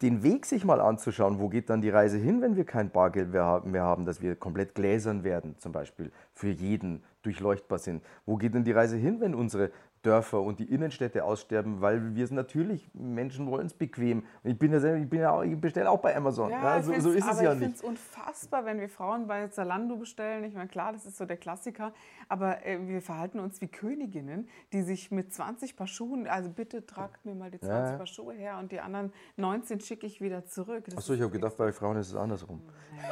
den 0.02 0.22
Weg 0.22 0.46
sich 0.46 0.64
mal 0.64 0.80
anzuschauen, 0.80 1.40
wo 1.40 1.48
geht 1.48 1.70
dann 1.70 1.80
die 1.80 1.90
Reise 1.90 2.18
hin, 2.18 2.40
wenn 2.40 2.54
wir 2.54 2.64
kein 2.64 2.90
Bargeld 2.90 3.32
mehr 3.32 3.82
haben, 3.82 4.04
dass 4.04 4.22
wir 4.22 4.36
komplett 4.36 4.74
gläsern 4.74 5.24
werden, 5.24 5.56
zum 5.58 5.72
Beispiel 5.72 6.12
für 6.32 6.50
jeden 6.50 7.02
durchleuchtbar 7.22 7.78
sind. 7.78 8.04
Wo 8.24 8.36
geht 8.36 8.54
denn 8.54 8.64
die 8.64 8.72
Reise 8.72 8.96
hin, 8.96 9.20
wenn 9.20 9.34
unsere 9.34 9.72
Dörfer 10.02 10.40
und 10.40 10.60
die 10.60 10.72
Innenstädte 10.72 11.24
aussterben, 11.24 11.80
weil 11.80 12.14
wir 12.14 12.24
es 12.24 12.30
natürlich, 12.30 12.88
Menschen 12.94 13.50
wollen 13.50 13.66
es 13.66 13.74
bequem. 13.74 14.24
Ich 14.44 14.58
bin 14.58 14.72
ja 14.72 14.80
selber, 14.80 14.98
ich 14.98 15.08
bin 15.08 15.20
ja 15.20 15.32
auch, 15.32 15.42
ich 15.42 15.60
bestelle 15.60 15.90
auch 15.90 16.00
bei 16.00 16.16
Amazon. 16.16 16.50
Ja, 16.50 16.76
ja, 16.76 16.82
so, 16.82 16.92
so, 17.00 17.10
ist 17.10 17.28
es 17.28 17.40
ja 17.40 17.52
ich 17.52 17.58
nicht. 17.60 17.68
Ich 17.74 17.76
finde 17.76 17.76
es 17.76 17.82
unfassbar, 17.82 18.64
wenn 18.64 18.80
wir 18.80 18.88
Frauen 18.88 19.26
bei 19.26 19.48
Zalando 19.48 19.96
bestellen. 19.96 20.44
Ich 20.44 20.54
meine, 20.54 20.68
klar, 20.68 20.92
das 20.92 21.04
ist 21.06 21.16
so 21.16 21.24
der 21.24 21.36
Klassiker, 21.36 21.92
aber 22.28 22.64
äh, 22.64 22.78
wir 22.86 23.02
verhalten 23.02 23.40
uns 23.40 23.60
wie 23.60 23.68
Königinnen, 23.68 24.48
die 24.72 24.82
sich 24.82 25.10
mit 25.10 25.32
20 25.32 25.76
Paar 25.76 25.86
Schuhen, 25.86 26.26
also 26.26 26.50
bitte 26.50 26.86
tragt 26.86 27.24
mir 27.24 27.34
mal 27.34 27.50
die 27.50 27.60
20 27.60 27.92
ja. 27.92 27.96
Paar 27.96 28.06
Schuhe 28.06 28.34
her 28.34 28.58
und 28.58 28.72
die 28.72 28.80
anderen 28.80 29.12
19 29.36 29.80
schicke 29.80 30.06
ich 30.06 30.20
wieder 30.20 30.46
zurück. 30.46 30.84
Achso, 30.96 31.14
ich 31.14 31.20
habe 31.20 31.32
gedacht, 31.32 31.56
bei 31.56 31.72
Frauen 31.72 31.96
ist 31.96 32.08
es 32.08 32.16
andersrum. 32.16 32.62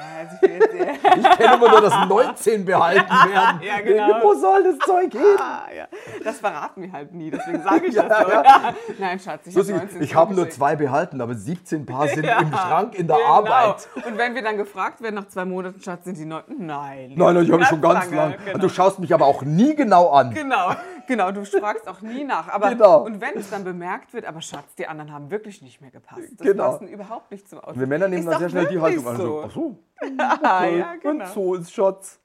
Also 0.09 0.37
ich, 0.43 0.53
ich 0.53 1.31
kenne 1.37 1.55
immer 1.55 1.71
nur, 1.71 1.81
dass 1.81 2.09
19 2.09 2.65
behalten 2.65 3.09
werden. 3.11 3.61
ja, 3.63 3.81
genau. 3.81 4.23
Wo 4.23 4.35
soll 4.35 4.65
das 4.65 4.79
Zeug 4.79 5.13
hin? 5.13 5.37
Ah, 5.39 5.67
ja. 5.75 5.89
Das 6.23 6.39
verraten 6.39 6.76
wir 6.83 6.93
halt 6.93 7.13
nie, 7.13 7.31
deswegen 7.31 7.63
sage 7.63 7.87
ich 7.87 7.95
das 7.95 8.05
so. 8.05 8.31
Ja. 8.31 8.75
Nein, 8.99 9.21
Schatz, 9.21 9.47
ich 9.47 9.57
habe 9.57 9.89
Ich 10.01 10.15
habe 10.15 10.35
nur 10.35 10.51
zwei 10.51 10.77
behalten, 10.77 11.21
aber 11.21 11.35
17 11.35 11.87
Paar 11.87 12.09
sind 12.09 12.25
im 12.25 12.53
Schrank 12.53 12.99
in 12.99 13.07
der 13.07 13.17
genau. 13.17 13.29
Arbeit. 13.29 13.89
Und 14.07 14.19
wenn 14.19 14.35
wir 14.35 14.43
dann 14.43 14.57
gefragt 14.57 15.01
werden 15.01 15.15
nach 15.15 15.29
zwei 15.29 15.45
Monaten, 15.45 15.81
Schatz, 15.81 16.05
sind 16.05 16.19
die 16.19 16.25
neun? 16.25 16.43
Nein. 16.59 17.15
Nein, 17.17 17.35
nein 17.35 17.45
ich 17.45 17.53
habe 17.53 17.65
schon 17.65 17.81
ganz 17.81 18.11
lange. 18.11 18.17
Lang. 18.17 18.45
Genau. 18.45 18.59
Du 18.59 18.69
schaust 18.69 18.99
mich 18.99 19.13
aber 19.13 19.27
auch 19.27 19.43
nie 19.43 19.75
genau 19.75 20.11
an. 20.11 20.33
Genau, 20.35 20.73
genau. 21.07 21.33
Du 21.33 21.45
fragst 21.45 21.89
auch 21.89 22.01
nie 22.01 22.25
nach. 22.25 22.49
Aber, 22.49 22.71
genau. 22.71 23.05
Und 23.05 23.21
wenn 23.21 23.37
es 23.37 23.51
dann 23.51 23.65
bemerkt 23.65 24.13
wird, 24.13 24.25
aber 24.25 24.41
Schatz, 24.41 24.75
die 24.77 24.87
anderen 24.87 25.13
haben 25.13 25.31
wirklich 25.31 25.63
nicht 25.63 25.81
mehr 25.81 25.91
gepasst. 25.91 26.29
Das 26.37 26.47
genau. 26.47 26.73
passen 26.73 26.89
überhaupt 26.89 27.31
nicht 27.31 27.49
zum 27.49 27.61
Outfit. 27.61 27.81
Wir 27.81 27.87
Männer 27.87 28.09
nehmen 28.09 28.27
dann 28.27 28.39
sehr 28.39 28.51
schnell 28.51 28.67
die 28.67 28.81
Haltung 28.81 29.07
an. 29.07 29.17
So. 29.17 29.45
Ach 29.47 29.51
so. 29.51 29.79
Okay. 29.99 30.79
ja, 30.79 30.95
genau. 30.97 31.25
Und 31.25 31.27
so 31.29 31.55
ist 31.55 31.73
Schatz. 31.73 32.21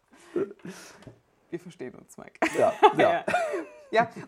Wir 1.49 1.59
verstehen 1.59 1.95
uns, 1.95 2.17
Mike. 2.17 2.39
Ja, 2.57 2.73
ja. 2.97 3.11
Ja, 3.11 3.25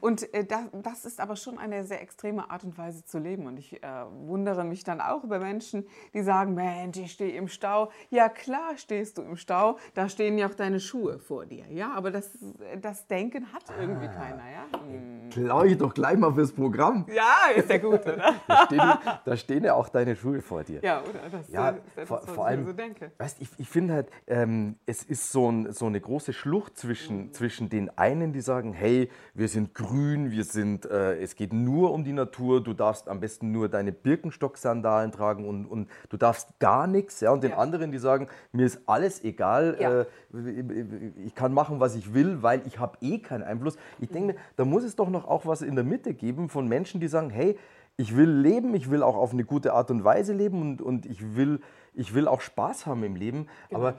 und 0.01 0.33
äh, 0.33 0.45
das, 0.45 0.61
das, 0.71 1.05
ist 1.05 1.19
aber 1.19 1.35
schon 1.35 1.57
eine 1.57 1.85
sehr 1.85 2.01
extreme 2.01 2.49
Art 2.49 2.63
und 2.63 2.77
Weise 2.77 3.05
zu 3.05 3.19
leben. 3.19 3.47
Und 3.47 3.57
ich 3.57 3.81
äh, 3.81 3.87
wundere 4.25 4.63
mich 4.63 4.83
dann 4.83 5.01
auch 5.01 5.23
über 5.23 5.39
Menschen, 5.39 5.85
die 6.13 6.21
sagen, 6.21 6.53
Mensch, 6.53 6.97
ich 6.97 7.11
stehe 7.11 7.35
im 7.35 7.47
Stau. 7.47 7.91
Ja, 8.09 8.29
klar 8.29 8.77
stehst 8.77 9.17
du 9.17 9.21
im 9.21 9.37
Stau, 9.37 9.77
da 9.93 10.09
stehen 10.09 10.37
ja 10.37 10.47
auch 10.47 10.53
deine 10.53 10.79
Schuhe 10.79 11.19
vor 11.19 11.45
dir. 11.45 11.65
Ja, 11.69 11.93
aber 11.93 12.11
das, 12.11 12.37
das 12.81 13.07
Denken 13.07 13.51
hat 13.53 13.63
irgendwie 13.79 14.07
ah. 14.07 14.13
keiner. 14.13 14.43
Ja? 14.51 14.79
Hm. 14.79 15.29
Klau 15.29 15.63
ich 15.63 15.77
doch 15.77 15.93
gleich 15.93 16.17
mal 16.17 16.33
fürs 16.33 16.51
Programm. 16.51 17.05
Ja, 17.13 17.51
ist 17.55 17.69
ja 17.69 17.77
gut, 17.77 18.01
oder? 18.01 18.35
da, 18.47 18.65
stehen, 18.65 18.93
da 19.25 19.37
stehen 19.37 19.63
ja 19.63 19.73
auch 19.73 19.89
deine 19.89 20.15
Schuhe 20.15 20.41
vor 20.41 20.63
dir. 20.63 20.81
Ja, 20.83 21.01
oder? 21.01 21.29
Das 21.31 21.49
ja, 21.49 21.69
ist 21.69 21.97
etwas, 21.97 22.07
vor, 22.07 22.21
vor 22.35 22.45
allem, 22.45 22.61
ich 22.61 22.67
so 22.67 22.73
denke. 22.73 23.11
Weißt, 23.17 23.41
ich, 23.41 23.49
ich 23.57 23.69
finde 23.69 23.93
halt, 23.93 24.09
ähm, 24.27 24.77
es 24.85 25.03
ist 25.03 25.31
so, 25.31 25.49
ein, 25.49 25.71
so 25.71 25.85
eine 25.85 25.99
große 25.99 26.33
Schlucht 26.33 26.77
zwischen, 26.77 27.25
mhm. 27.25 27.33
zwischen 27.33 27.69
den 27.69 27.97
einen, 27.97 28.33
die 28.33 28.41
sagen, 28.41 28.73
hey, 28.73 29.09
wir 29.33 29.49
sind 29.53 29.73
grün, 29.73 30.31
wir 30.31 30.43
sind, 30.43 30.85
äh, 30.85 31.15
es 31.21 31.35
geht 31.35 31.53
nur 31.53 31.93
um 31.93 32.03
die 32.03 32.11
Natur, 32.11 32.61
du 32.61 32.73
darfst 32.73 33.07
am 33.07 33.19
besten 33.21 33.51
nur 33.51 33.69
deine 33.69 33.91
Birkenstock-Sandalen 33.91 35.11
tragen 35.11 35.47
und, 35.47 35.65
und 35.65 35.89
du 36.09 36.17
darfst 36.17 36.59
gar 36.59 36.87
nichts. 36.87 37.21
Ja? 37.21 37.31
Und 37.31 37.43
den 37.43 37.51
Ja. 37.51 37.57
anderen, 37.57 37.91
die 37.91 37.99
sagen, 37.99 38.27
mir 38.51 38.65
ist 38.65 38.81
alles 38.87 39.23
egal, 39.23 39.77
Ja. 39.79 40.01
äh, 40.01 40.05
ich 41.25 41.35
kann 41.35 41.53
machen, 41.53 41.79
was 41.79 41.95
ich 41.95 42.13
will, 42.13 42.43
weil 42.43 42.61
ich 42.67 42.79
habe 42.79 42.97
eh 43.01 43.19
keinen 43.19 43.43
Einfluss. 43.43 43.77
Ich 43.99 44.09
denke 44.09 44.33
mir, 44.33 44.39
da 44.57 44.65
muss 44.65 44.83
es 44.83 44.95
doch 44.95 45.09
noch 45.09 45.25
auch 45.25 45.45
was 45.45 45.61
in 45.61 45.75
der 45.75 45.85
Mitte 45.85 46.13
geben 46.13 46.49
von 46.49 46.67
Menschen, 46.67 46.99
die 46.99 47.07
sagen, 47.07 47.29
hey, 47.29 47.57
ich 47.95 48.17
will 48.17 48.29
leben, 48.29 48.73
ich 48.73 48.89
will 48.89 49.03
auch 49.03 49.15
auf 49.15 49.33
eine 49.33 49.43
gute 49.45 49.73
Art 49.73 49.91
und 49.91 50.03
Weise 50.03 50.33
leben 50.33 50.61
und, 50.61 50.81
und 50.81 51.05
ich, 51.05 51.35
will, 51.35 51.61
ich 51.93 52.13
will 52.13 52.27
auch 52.27 52.41
Spaß 52.41 52.85
haben 52.87 53.03
im 53.03 53.15
Leben. 53.15 53.47
Aber 53.71 53.95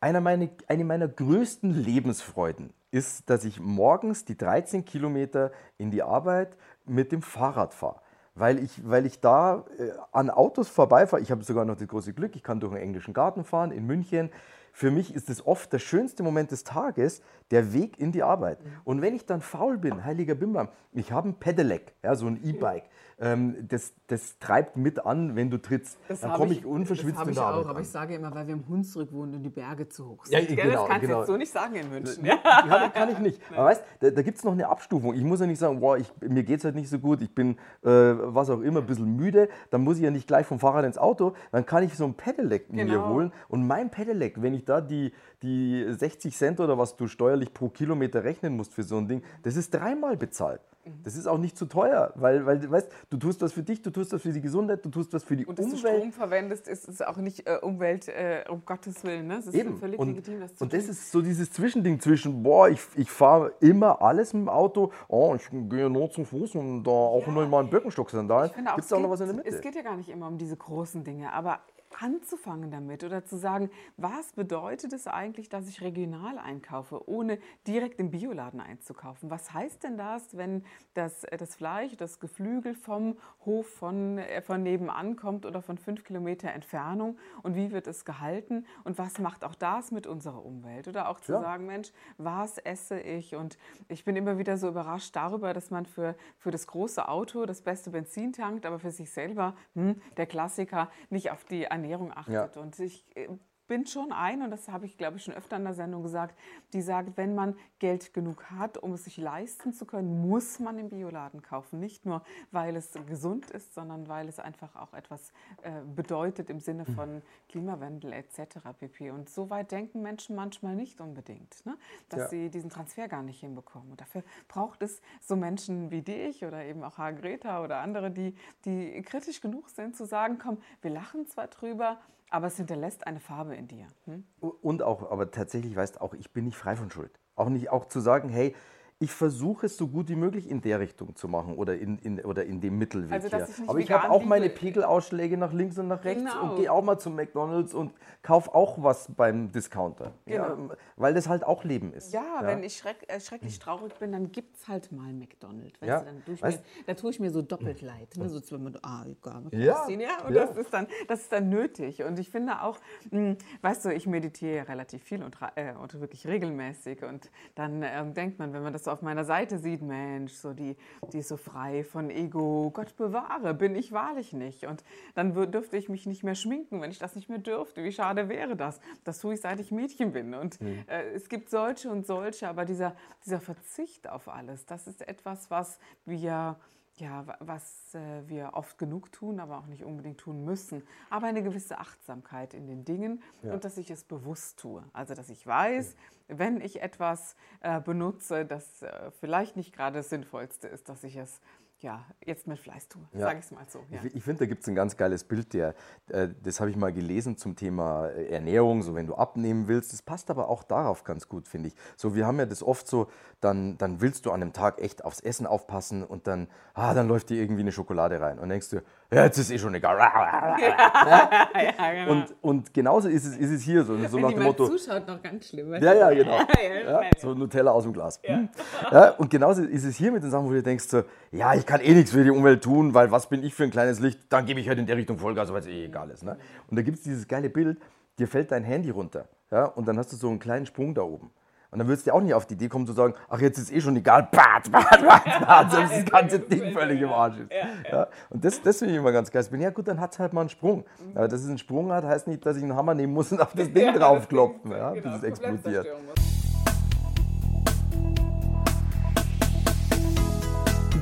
einer 0.00 0.20
meine, 0.20 0.50
eine 0.68 0.84
meiner 0.84 1.08
größten 1.08 1.72
Lebensfreuden 1.72 2.70
ist, 2.96 3.28
dass 3.28 3.44
ich 3.44 3.60
morgens 3.60 4.24
die 4.24 4.36
13 4.36 4.84
Kilometer 4.84 5.52
in 5.76 5.90
die 5.90 6.02
Arbeit 6.02 6.56
mit 6.86 7.12
dem 7.12 7.22
Fahrrad 7.22 7.74
fahre. 7.74 8.00
Weil 8.34 8.58
ich, 8.58 8.88
weil 8.88 9.06
ich 9.06 9.20
da 9.20 9.64
äh, 9.78 9.92
an 10.12 10.30
Autos 10.30 10.68
vorbeifahre. 10.68 11.22
Ich 11.22 11.30
habe 11.30 11.44
sogar 11.44 11.64
noch 11.64 11.76
das 11.76 11.88
große 11.88 12.12
Glück, 12.12 12.34
ich 12.36 12.42
kann 12.42 12.60
durch 12.60 12.72
den 12.72 12.82
englischen 12.82 13.14
Garten 13.14 13.44
fahren 13.44 13.70
in 13.70 13.86
München. 13.86 14.30
Für 14.72 14.90
mich 14.90 15.14
ist 15.14 15.30
es 15.30 15.46
oft 15.46 15.72
der 15.72 15.78
schönste 15.78 16.22
Moment 16.22 16.50
des 16.50 16.64
Tages, 16.64 17.22
der 17.50 17.72
Weg 17.72 17.98
in 17.98 18.12
die 18.12 18.22
Arbeit. 18.22 18.62
Mhm. 18.62 18.70
Und 18.84 19.02
wenn 19.02 19.14
ich 19.14 19.24
dann 19.24 19.40
faul 19.40 19.78
bin, 19.78 20.04
heiliger 20.04 20.34
Bimbam, 20.34 20.68
ich 20.92 21.12
habe 21.12 21.30
ein 21.30 21.34
Pedelec, 21.34 21.94
ja, 22.02 22.14
so 22.14 22.26
ein 22.26 22.42
E-Bike, 22.44 22.84
ähm, 23.18 23.56
das, 23.68 23.94
das 24.08 24.38
treibt 24.38 24.76
mit 24.76 25.04
an, 25.06 25.36
wenn 25.36 25.48
du 25.50 25.56
trittst. 25.56 25.98
Das 26.08 26.20
dann 26.20 26.34
komme 26.34 26.52
ich- 26.52 26.58
ich 26.58 26.66
unverschwitzt 26.66 27.12
Das 27.14 27.18
habe 27.20 27.30
in 27.30 27.32
ich 27.32 27.38
der 27.38 27.46
auch, 27.46 27.52
Arbeit 27.52 27.66
aber 27.66 27.76
an. 27.78 27.82
ich 27.82 27.88
sage 27.88 28.14
immer, 28.14 28.34
weil 28.34 28.46
wir 28.46 28.54
im 28.54 28.68
Hunsrück 28.68 29.10
wohnen 29.12 29.34
und 29.36 29.42
die 29.42 29.48
Berge 29.48 29.88
zu 29.88 30.06
hoch 30.06 30.26
sind. 30.26 30.34
Ja, 30.34 30.40
Gell, 30.44 30.56
genau, 30.56 30.80
das 30.82 30.88
kannst 30.88 31.02
du 31.02 31.06
genau. 31.06 31.18
jetzt 31.20 31.26
so 31.28 31.36
nicht 31.38 31.50
sagen 31.52 31.74
in 31.76 31.88
München. 31.88 32.24
Ja, 32.26 32.38
ja, 32.44 32.88
kann 32.90 33.08
ich 33.10 33.18
nicht. 33.18 33.40
Aber 33.56 33.64
weißt, 33.64 33.82
da, 34.00 34.10
da 34.10 34.22
gibt 34.22 34.36
es 34.36 34.44
noch 34.44 34.52
eine 34.52 34.68
Abstufung. 34.68 35.14
Ich 35.14 35.24
muss 35.24 35.40
ja 35.40 35.46
nicht 35.46 35.58
sagen, 35.58 35.80
boah, 35.80 35.96
ich, 35.96 36.12
mir 36.20 36.42
geht 36.44 36.58
es 36.58 36.64
halt 36.64 36.74
nicht 36.74 36.90
so 36.90 36.98
gut, 36.98 37.22
ich 37.22 37.34
bin, 37.34 37.52
äh, 37.82 37.88
was 37.88 38.50
auch 38.50 38.60
immer, 38.60 38.80
ein 38.80 38.86
bisschen 38.86 39.16
müde. 39.16 39.48
Dann 39.70 39.82
muss 39.82 39.96
ich 39.96 40.02
ja 40.02 40.10
nicht 40.10 40.26
gleich 40.28 40.46
vom 40.46 40.58
Fahrrad 40.58 40.84
ins 40.84 40.98
Auto. 40.98 41.32
Dann 41.52 41.64
kann 41.64 41.82
ich 41.84 41.94
so 41.94 42.04
ein 42.04 42.14
Pedelec 42.14 42.70
mir 42.70 42.84
Genau. 42.84 43.08
holen. 43.08 43.32
Und 43.48 43.66
mein 43.66 43.90
Pedelec, 43.90 44.42
wenn 44.42 44.52
ich 44.52 44.66
da 44.66 44.82
die, 44.82 45.12
die 45.42 45.84
60 45.88 46.36
Cent 46.36 46.60
oder 46.60 46.78
was 46.78 46.96
du 46.96 47.06
steuerlich 47.08 47.52
pro 47.52 47.68
Kilometer 47.68 48.24
rechnen 48.24 48.56
musst 48.56 48.74
für 48.74 48.82
so 48.82 48.96
ein 48.96 49.08
Ding, 49.08 49.22
das 49.42 49.56
ist 49.56 49.74
dreimal 49.74 50.16
bezahlt. 50.16 50.60
Mhm. 50.84 51.02
Das 51.02 51.16
ist 51.16 51.26
auch 51.26 51.38
nicht 51.38 51.58
zu 51.58 51.66
teuer, 51.66 52.12
weil, 52.14 52.46
weil 52.46 52.60
du 52.60 52.70
weißt, 52.70 52.88
du 53.10 53.16
tust 53.16 53.42
was 53.42 53.52
für 53.52 53.62
dich, 53.62 53.82
du 53.82 53.90
tust 53.90 54.12
was 54.12 54.22
für 54.22 54.32
die 54.32 54.40
Gesundheit, 54.40 54.84
du 54.84 54.88
tust 54.88 55.12
was 55.12 55.24
für 55.24 55.36
die 55.36 55.44
Und 55.44 55.58
dass 55.58 55.66
du 55.66 55.76
Umwelt. 55.76 55.96
Strom 55.96 56.12
verwendest, 56.12 56.68
ist 56.68 56.88
es 56.88 57.02
auch 57.02 57.16
nicht 57.16 57.46
äh, 57.46 57.58
Umwelt, 57.60 58.08
äh, 58.08 58.44
um 58.48 58.64
Gottes 58.64 59.02
Willen. 59.04 59.26
Ne? 59.26 59.38
Es 59.38 59.48
ist 59.48 59.54
Eben. 59.54 59.76
völlig 59.76 59.98
Und, 59.98 60.08
legitim, 60.08 60.40
das 60.40 60.54
zu 60.54 60.64
und 60.64 60.70
tun. 60.70 60.78
das 60.78 60.88
ist 60.88 61.10
so 61.10 61.20
dieses 61.20 61.50
Zwischending 61.52 62.00
zwischen, 62.00 62.42
boah, 62.42 62.68
ich, 62.68 62.80
ich 62.94 63.10
fahre 63.10 63.52
immer 63.60 64.00
alles 64.00 64.32
mit 64.32 64.42
dem 64.42 64.48
Auto, 64.48 64.92
oh, 65.08 65.34
ich 65.36 65.48
gehe 65.50 65.90
nur 65.90 66.10
zum 66.10 66.24
Fuß 66.24 66.54
und 66.54 66.84
da 66.84 66.90
auch 66.90 67.26
nur 67.26 67.46
mal 67.46 67.60
einen 67.60 67.70
Birkenstock-Sandalen. 67.70 68.50
Gibt 68.54 68.78
es 68.78 68.92
auch 68.92 69.00
noch 69.00 69.10
was 69.10 69.20
in 69.20 69.26
der 69.26 69.36
Mitte? 69.36 69.48
Es 69.48 69.60
geht 69.60 69.74
ja 69.74 69.82
gar 69.82 69.96
nicht 69.96 70.08
immer 70.08 70.28
um 70.28 70.38
diese 70.38 70.56
großen 70.56 71.02
Dinge, 71.04 71.32
aber 71.32 71.58
anzufangen 72.00 72.70
damit 72.70 73.04
oder 73.04 73.24
zu 73.24 73.36
sagen, 73.36 73.70
was 73.96 74.32
bedeutet 74.32 74.92
es 74.92 75.06
eigentlich, 75.06 75.48
dass 75.48 75.68
ich 75.68 75.80
regional 75.80 76.38
einkaufe, 76.38 77.08
ohne 77.08 77.38
direkt 77.66 77.98
im 78.00 78.10
Bioladen 78.10 78.60
einzukaufen? 78.60 79.30
Was 79.30 79.52
heißt 79.52 79.82
denn 79.84 79.96
das, 79.96 80.36
wenn 80.36 80.64
das, 80.94 81.24
äh, 81.24 81.36
das 81.36 81.54
Fleisch, 81.56 81.96
das 81.96 82.20
Geflügel 82.20 82.74
vom 82.74 83.16
Hof 83.44 83.66
von, 83.68 84.18
äh, 84.18 84.42
von 84.42 84.62
nebenan 84.62 85.16
kommt 85.16 85.46
oder 85.46 85.62
von 85.62 85.78
fünf 85.78 86.04
Kilometer 86.04 86.50
Entfernung 86.52 87.18
und 87.42 87.54
wie 87.56 87.72
wird 87.72 87.86
es 87.86 88.04
gehalten 88.04 88.66
und 88.84 88.98
was 88.98 89.18
macht 89.18 89.44
auch 89.44 89.54
das 89.54 89.90
mit 89.90 90.06
unserer 90.06 90.44
Umwelt? 90.44 90.88
Oder 90.88 91.08
auch 91.08 91.20
zu 91.20 91.32
Ja. 91.32 91.40
sagen, 91.40 91.66
Mensch, 91.66 91.92
was 92.18 92.58
esse 92.58 92.98
ich? 93.00 93.34
Und 93.34 93.58
ich 93.88 94.04
bin 94.04 94.16
immer 94.16 94.38
wieder 94.38 94.56
so 94.58 94.68
überrascht 94.68 95.14
darüber, 95.16 95.54
dass 95.54 95.70
man 95.70 95.86
für, 95.86 96.14
für 96.38 96.50
das 96.50 96.66
große 96.66 97.08
Auto 97.08 97.46
das 97.46 97.62
beste 97.62 97.90
Benzin 97.90 98.32
tankt, 98.32 98.66
aber 98.66 98.78
für 98.78 98.90
sich 98.90 99.10
selber, 99.10 99.54
hm, 99.74 100.00
der 100.16 100.26
Klassiker, 100.26 100.90
nicht 101.10 101.30
auf 101.30 101.44
die 101.44 101.70
Ernährung 101.76 102.12
achtet. 102.16 102.56
Und 102.56 102.78
ich 102.78 103.04
äh, 103.16 103.28
bin 103.66 103.86
schon 103.86 104.12
ein, 104.12 104.42
und 104.42 104.50
das 104.50 104.68
habe 104.68 104.86
ich, 104.86 104.96
glaube 104.96 105.16
ich, 105.16 105.24
schon 105.24 105.34
öfter 105.34 105.56
in 105.56 105.64
der 105.64 105.74
Sendung 105.74 106.02
gesagt, 106.02 106.38
die 106.72 106.82
sagt, 106.82 107.16
wenn 107.16 107.34
man 107.34 107.56
Geld 107.78 108.14
genug 108.14 108.50
hat, 108.50 108.78
um 108.78 108.92
es 108.92 109.04
sich 109.04 109.16
leisten 109.16 109.72
zu 109.72 109.86
können, 109.86 110.26
muss 110.28 110.58
man 110.60 110.78
im 110.78 110.88
Bioladen 110.88 111.42
kaufen. 111.42 111.80
Nicht 111.80 112.06
nur, 112.06 112.22
weil 112.50 112.76
es 112.76 112.92
gesund 113.06 113.50
ist, 113.50 113.74
sondern 113.74 114.08
weil 114.08 114.28
es 114.28 114.38
einfach 114.38 114.76
auch 114.76 114.92
etwas 114.94 115.32
äh, 115.62 115.82
bedeutet 115.94 116.50
im 116.50 116.60
Sinne 116.60 116.84
von 116.86 117.22
Klimawandel 117.48 118.12
etc. 118.12 118.58
pp. 118.78 119.10
Und 119.10 119.28
so 119.28 119.50
weit 119.50 119.72
denken 119.72 120.02
Menschen 120.02 120.36
manchmal 120.36 120.76
nicht 120.76 121.00
unbedingt, 121.00 121.64
ne? 121.66 121.76
dass 122.08 122.20
Ja. 122.20 122.28
sie 122.28 122.50
diesen 122.50 122.70
Transfer 122.70 123.08
gar 123.08 123.22
nicht 123.22 123.40
hinbekommen. 123.40 123.90
Und 123.90 124.00
dafür 124.00 124.22
braucht 124.48 124.82
es 124.82 125.00
so 125.20 125.36
Menschen 125.36 125.90
wie 125.90 126.02
dich 126.02 126.44
oder 126.44 126.64
eben 126.64 126.82
auch 126.82 126.96
Greta 126.96 127.62
oder 127.62 127.78
andere, 127.78 128.10
die, 128.10 128.34
die 128.64 129.02
kritisch 129.02 129.40
genug 129.40 129.68
sind, 129.70 129.96
zu 129.96 130.04
sagen, 130.06 130.38
komm, 130.38 130.58
wir 130.82 130.90
lachen 130.90 131.26
zwar 131.26 131.48
drüber, 131.48 131.98
aber 132.30 132.46
es 132.48 132.56
hinterlässt 132.56 133.06
eine 133.06 133.20
Farbe 133.20 133.54
in 133.54 133.68
dir. 133.68 133.86
Hm? 134.04 134.24
Und 134.40 134.82
auch, 134.82 135.10
aber 135.10 135.30
tatsächlich 135.30 135.76
weißt 135.76 136.00
auch, 136.00 136.14
ich 136.14 136.32
bin 136.32 136.44
nicht 136.44 136.56
frei 136.56 136.76
von 136.76 136.90
Schuld. 136.90 137.18
Auch 137.34 137.48
nicht 137.48 137.70
auch 137.70 137.86
zu 137.86 138.00
sagen, 138.00 138.28
hey, 138.28 138.54
ich 138.98 139.12
versuche 139.12 139.66
es 139.66 139.76
so 139.76 139.88
gut 139.88 140.08
wie 140.08 140.16
möglich 140.16 140.48
in 140.50 140.62
der 140.62 140.80
Richtung 140.80 141.14
zu 141.16 141.28
machen 141.28 141.56
oder 141.56 141.76
in, 141.78 141.98
in, 141.98 142.18
oder 142.24 142.46
in 142.46 142.60
dem 142.62 142.78
Mittelweg 142.78 143.12
Also, 143.12 143.28
hier. 143.28 143.46
Aber 143.68 143.78
ich 143.78 143.90
habe 143.90 144.10
auch 144.10 144.24
meine. 144.24 144.46
Pegelausschläge 144.48 145.36
nach 145.36 145.52
links 145.52 145.76
und 145.78 145.88
nach 145.88 146.02
rechts 146.04 146.22
Genau. 146.24 146.50
und 146.52 146.56
gehe 146.56 146.72
auch 146.72 146.82
mal 146.82 146.98
zum 146.98 147.14
McDonalds 147.14 147.74
und 147.74 147.92
kaufe 148.22 148.54
auch 148.54 148.82
was 148.82 149.08
beim 149.14 149.52
Discounter. 149.52 150.12
Ja, 150.24 150.48
Genau. 150.54 150.72
weil 150.96 151.12
das 151.14 151.28
halt 151.28 151.44
auch 151.44 151.64
Leben 151.64 151.92
ist. 151.92 152.12
Ja, 152.14 152.38
wenn 152.42 152.62
ich 152.62 152.76
schreck, 152.78 152.96
äh, 153.08 153.20
schrecklich 153.20 153.58
traurig 153.58 153.94
bin, 153.98 154.12
dann 154.12 154.32
gibt 154.32 154.56
es 154.56 154.66
halt 154.68 154.92
mal 154.92 155.12
McDonald's. 155.12 155.80
Weißt 155.82 155.88
Ja, 155.88 155.98
du, 156.00 156.04
dann 156.06 156.24
tue 156.24 156.34
ich 156.34 156.42
weißt- 156.42 156.50
mir, 156.52 156.84
da 156.86 156.94
tue 156.94 157.10
ich 157.10 157.20
mir 157.20 157.30
so 157.30 157.42
doppelt 157.42 157.82
leid. 157.82 158.16
Ne? 158.16 158.28
So 158.30 158.40
zweimal, 158.40 158.78
ah, 158.82 159.04
egal. 159.06 159.42
Ja, 159.50 159.74
Christine, 159.74 160.04
ja, 160.04 160.26
und 160.26 160.34
ja. 160.34 160.46
Das, 160.46 160.56
ist 160.56 160.72
dann, 160.72 160.86
das 161.08 161.20
ist 161.22 161.32
dann 161.32 161.48
nötig. 161.50 162.02
Und 162.02 162.18
ich 162.18 162.30
finde 162.30 162.62
auch, 162.62 162.78
mh, 163.10 163.36
weißt 163.60 163.84
du, 163.84 163.92
ich 163.92 164.06
meditiere 164.06 164.56
ja 164.56 164.62
relativ 164.62 165.02
viel 165.02 165.22
und, 165.22 165.36
äh, 165.56 165.74
und 165.74 166.00
wirklich 166.00 166.26
regelmäßig. 166.26 167.02
Und 167.04 167.30
dann 167.56 167.82
ähm, 167.84 168.14
denkt 168.14 168.38
man, 168.38 168.52
wenn 168.54 168.62
man 168.62 168.72
das 168.72 168.85
so 168.86 168.90
auf 168.92 169.02
meiner 169.02 169.24
Seite 169.24 169.58
sieht, 169.58 169.82
Mensch, 169.82 170.32
so 170.32 170.52
die, 170.52 170.76
die 171.12 171.18
ist 171.18 171.28
so 171.28 171.36
frei 171.36 171.84
von 171.84 172.08
Ego, 172.08 172.70
Gott 172.72 172.96
bewahre, 172.96 173.52
bin 173.52 173.76
ich 173.76 173.92
wahrlich 173.92 174.32
nicht. 174.32 174.64
Und 174.64 174.82
dann 175.14 175.34
dürfte 175.50 175.76
ich 175.76 175.88
mich 175.88 176.06
nicht 176.06 176.24
mehr 176.24 176.34
schminken, 176.34 176.80
wenn 176.80 176.90
ich 176.90 176.98
das 176.98 177.14
nicht 177.14 177.28
mehr 177.28 177.38
dürfte. 177.38 177.84
Wie 177.84 177.92
schade 177.92 178.28
wäre 178.28 178.56
das? 178.56 178.80
Das 179.04 179.20
tue 179.20 179.34
ich, 179.34 179.40
seit 179.40 179.60
ich 179.60 179.70
Mädchen 179.70 180.12
bin. 180.12 180.34
Und 180.34 180.58
äh, 180.62 181.10
es 181.14 181.28
gibt 181.28 181.50
solche 181.50 181.90
und 181.90 182.06
solche, 182.06 182.48
aber 182.48 182.64
dieser, 182.64 182.96
dieser 183.24 183.40
Verzicht 183.40 184.08
auf 184.08 184.28
alles, 184.28 184.64
das 184.66 184.86
ist 184.86 185.06
etwas, 185.06 185.50
was 185.50 185.78
wir 186.04 186.56
ja, 186.98 187.26
wa- 187.26 187.36
was 187.40 187.94
äh, 187.94 188.26
wir 188.26 188.50
oft 188.54 188.78
genug 188.78 189.12
tun, 189.12 189.38
aber 189.40 189.58
auch 189.58 189.66
nicht 189.66 189.84
unbedingt 189.84 190.18
tun 190.18 190.44
müssen. 190.44 190.82
Aber 191.10 191.26
eine 191.26 191.42
gewisse 191.42 191.78
Achtsamkeit 191.78 192.54
in 192.54 192.66
den 192.66 192.84
Dingen 192.84 193.22
und 193.52 193.64
dass 193.64 193.76
ich 193.78 193.90
es 193.90 194.04
bewusst 194.04 194.58
tue. 194.58 194.82
Also, 194.92 195.14
dass 195.14 195.28
ich 195.28 195.46
weiß, 195.46 195.94
wenn 196.28 196.60
ich 196.60 196.80
etwas 196.82 197.36
äh, 197.60 197.80
benutze, 197.80 198.44
das 198.46 198.82
äh, 198.82 199.10
vielleicht 199.20 199.56
nicht 199.56 199.74
gerade 199.74 199.98
das 199.98 200.08
Sinnvollste 200.08 200.68
ist, 200.68 200.88
dass 200.88 201.04
ich 201.04 201.16
es 201.16 201.40
ja, 201.80 202.04
jetzt 202.24 202.46
mit 202.46 202.58
Fleiß 202.58 202.88
tue, 202.88 203.02
Ja. 203.12 203.20
sage 203.20 203.38
ich 203.38 203.44
es 203.44 203.50
mal 203.50 203.66
so. 203.68 203.80
Ja. 203.90 204.00
Ich, 204.02 204.14
ich 204.16 204.24
finde, 204.24 204.40
da 204.40 204.46
gibt 204.46 204.62
es 204.62 204.68
ein 204.68 204.74
ganz 204.74 204.96
geiles 204.96 205.24
Bild, 205.24 205.52
der, 205.52 205.74
äh, 206.08 206.28
das 206.42 206.58
habe 206.60 206.70
ich 206.70 206.76
mal 206.76 206.92
gelesen 206.92 207.36
zum 207.36 207.54
Thema 207.54 208.08
äh, 208.08 208.28
Ernährung, 208.28 208.82
so 208.82 208.94
wenn 208.94 209.06
du 209.06 209.14
abnehmen 209.14 209.68
willst. 209.68 209.92
Das 209.92 210.00
passt 210.02 210.30
aber 210.30 210.48
auch 210.48 210.62
darauf 210.62 211.04
ganz 211.04 211.28
gut, 211.28 211.48
finde 211.48 211.68
ich. 211.68 211.74
So, 211.96 212.14
wir 212.14 212.26
haben 212.26 212.38
ja 212.38 212.46
das 212.46 212.62
oft 212.62 212.88
so, 212.88 213.08
dann, 213.40 213.76
dann 213.76 214.00
willst 214.00 214.24
du 214.26 214.30
an 214.32 214.42
einem 214.42 214.52
Tag 214.54 214.80
echt 214.80 215.04
aufs 215.04 215.20
Essen 215.20 215.46
aufpassen 215.46 216.02
und 216.02 216.26
dann, 216.26 216.48
ah, 216.74 216.94
dann 216.94 217.08
läuft 217.08 217.28
dir 217.30 217.40
irgendwie 217.40 217.60
eine 217.62 217.72
Schokolade 217.72 218.20
rein 218.20 218.38
und 218.38 218.48
denkst 218.48 218.70
du, 218.70 218.82
ja, 219.10 219.24
jetzt 219.24 219.38
ist 219.38 219.50
eh 219.50 219.58
schon 219.58 219.74
egal. 219.74 219.96
ja, 219.98 220.56
genau. 221.92 222.12
Und, 222.12 222.34
und 222.40 222.74
genauso 222.74 223.08
ist 223.08 223.24
es, 223.24 223.36
ist 223.36 223.50
es 223.50 223.62
hier, 223.62 223.84
so, 223.84 223.96
so 224.08 224.18
nach 224.18 224.32
dem 224.32 224.42
Motto. 224.42 224.68
zuschaut, 224.68 225.06
noch 225.06 225.22
ganz 225.22 225.48
schlimm. 225.48 225.72
Ja, 225.74 225.94
ja, 225.94 226.10
genau. 226.10 226.38
Ja, 226.86 227.02
Ja, 227.02 227.10
so 227.18 227.34
Nutella 227.34 227.70
aus 227.70 227.84
dem 227.84 227.92
Glas. 227.92 228.20
Hm. 228.24 228.48
Ja, 228.90 229.10
und 229.10 229.30
genauso 229.30 229.62
ist 229.62 229.84
es 229.84 229.96
hier 229.96 230.10
mit 230.10 230.22
den 230.22 230.30
Sachen, 230.30 230.46
wo 230.46 230.50
du 230.50 230.62
denkst, 230.62 230.84
so, 230.88 231.04
ja, 231.30 231.54
ich 231.54 231.66
kann 231.66 231.80
eh 231.80 231.94
nichts 231.94 232.10
für 232.10 232.24
die 232.24 232.30
Umwelt 232.30 232.64
tun, 232.64 232.94
weil 232.94 233.10
was 233.10 233.28
bin 233.28 233.44
ich 233.44 233.54
für 233.54 233.64
ein 233.64 233.70
kleines 233.70 234.00
Licht, 234.00 234.20
dann 234.28 234.44
gebe 234.46 234.58
ich 234.60 234.68
halt 234.68 234.78
in 234.78 234.86
der 234.86 234.96
Richtung 234.96 235.18
Vollgas, 235.18 235.52
weil 235.52 235.60
es 235.60 235.66
eh 235.66 235.84
egal 235.84 236.10
ist. 236.10 236.24
Ne? 236.24 236.36
Und 236.68 236.76
da 236.76 236.82
gibt 236.82 236.98
es 236.98 237.04
dieses 237.04 237.28
geile 237.28 237.48
Bild, 237.48 237.78
dir 238.18 238.26
fällt 238.26 238.50
dein 238.50 238.64
Handy 238.64 238.90
runter 238.90 239.28
ja, 239.50 239.64
und 239.66 239.86
dann 239.86 239.98
hast 239.98 240.12
du 240.12 240.16
so 240.16 240.28
einen 240.28 240.38
kleinen 240.38 240.66
Sprung 240.66 240.94
da 240.94 241.02
oben. 241.02 241.30
Und 241.70 241.78
dann 241.78 241.88
würdest 241.88 242.06
du 242.06 242.10
dir 242.10 242.14
auch 242.14 242.20
nicht 242.20 242.34
auf 242.34 242.46
die 242.46 242.54
Idee 242.54 242.68
kommen 242.68 242.86
zu 242.86 242.92
sagen, 242.92 243.14
ach, 243.28 243.40
jetzt 243.40 243.58
ist 243.58 243.72
eh 243.72 243.80
schon 243.80 243.96
egal, 243.96 244.28
bat, 244.30 244.70
bat, 244.70 244.90
bat, 244.90 245.24
bat, 245.46 245.70
selbst 245.70 245.96
das 245.96 246.04
ganze 246.04 246.38
Ding 246.38 246.72
völlig 246.72 247.00
im 247.00 247.12
Arsch 247.12 247.38
ist. 247.38 247.50
Ja, 247.90 248.08
und 248.30 248.44
das, 248.44 248.62
das 248.62 248.78
finde 248.78 248.94
ich 248.94 249.00
immer 249.00 249.12
ganz 249.12 249.30
geil. 249.30 249.42
Ich 249.42 249.50
bin, 249.50 249.60
ja 249.60 249.70
gut, 249.70 249.88
dann 249.88 250.00
hat 250.00 250.12
es 250.12 250.18
halt 250.18 250.32
mal 250.32 250.42
einen 250.42 250.50
Sprung. 250.50 250.84
Aber 251.14 251.28
dass 251.28 251.40
es 251.40 251.48
einen 251.48 251.58
Sprung 251.58 251.92
hat, 251.92 252.04
heißt 252.04 252.28
nicht, 252.28 252.44
dass 252.44 252.56
ich 252.56 252.62
einen 252.62 252.76
Hammer 252.76 252.94
nehmen 252.94 253.12
muss 253.12 253.32
und 253.32 253.40
auf 253.40 253.52
das 253.54 253.72
Ding 253.72 253.94
draufklopfen, 253.94 254.70
ja, 254.70 254.90
bis 254.90 255.02
Genau, 255.02 255.16
es 255.16 255.22
explodiert. 255.22 255.86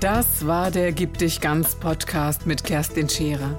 Das 0.01 0.47
war 0.47 0.71
der 0.71 0.93
Gib 0.93 1.17
dich 1.19 1.41
ganz 1.41 1.75
Podcast 1.77 2.47
mit 2.47 2.65
Kerstin 2.65 3.09
Scherer. 3.09 3.59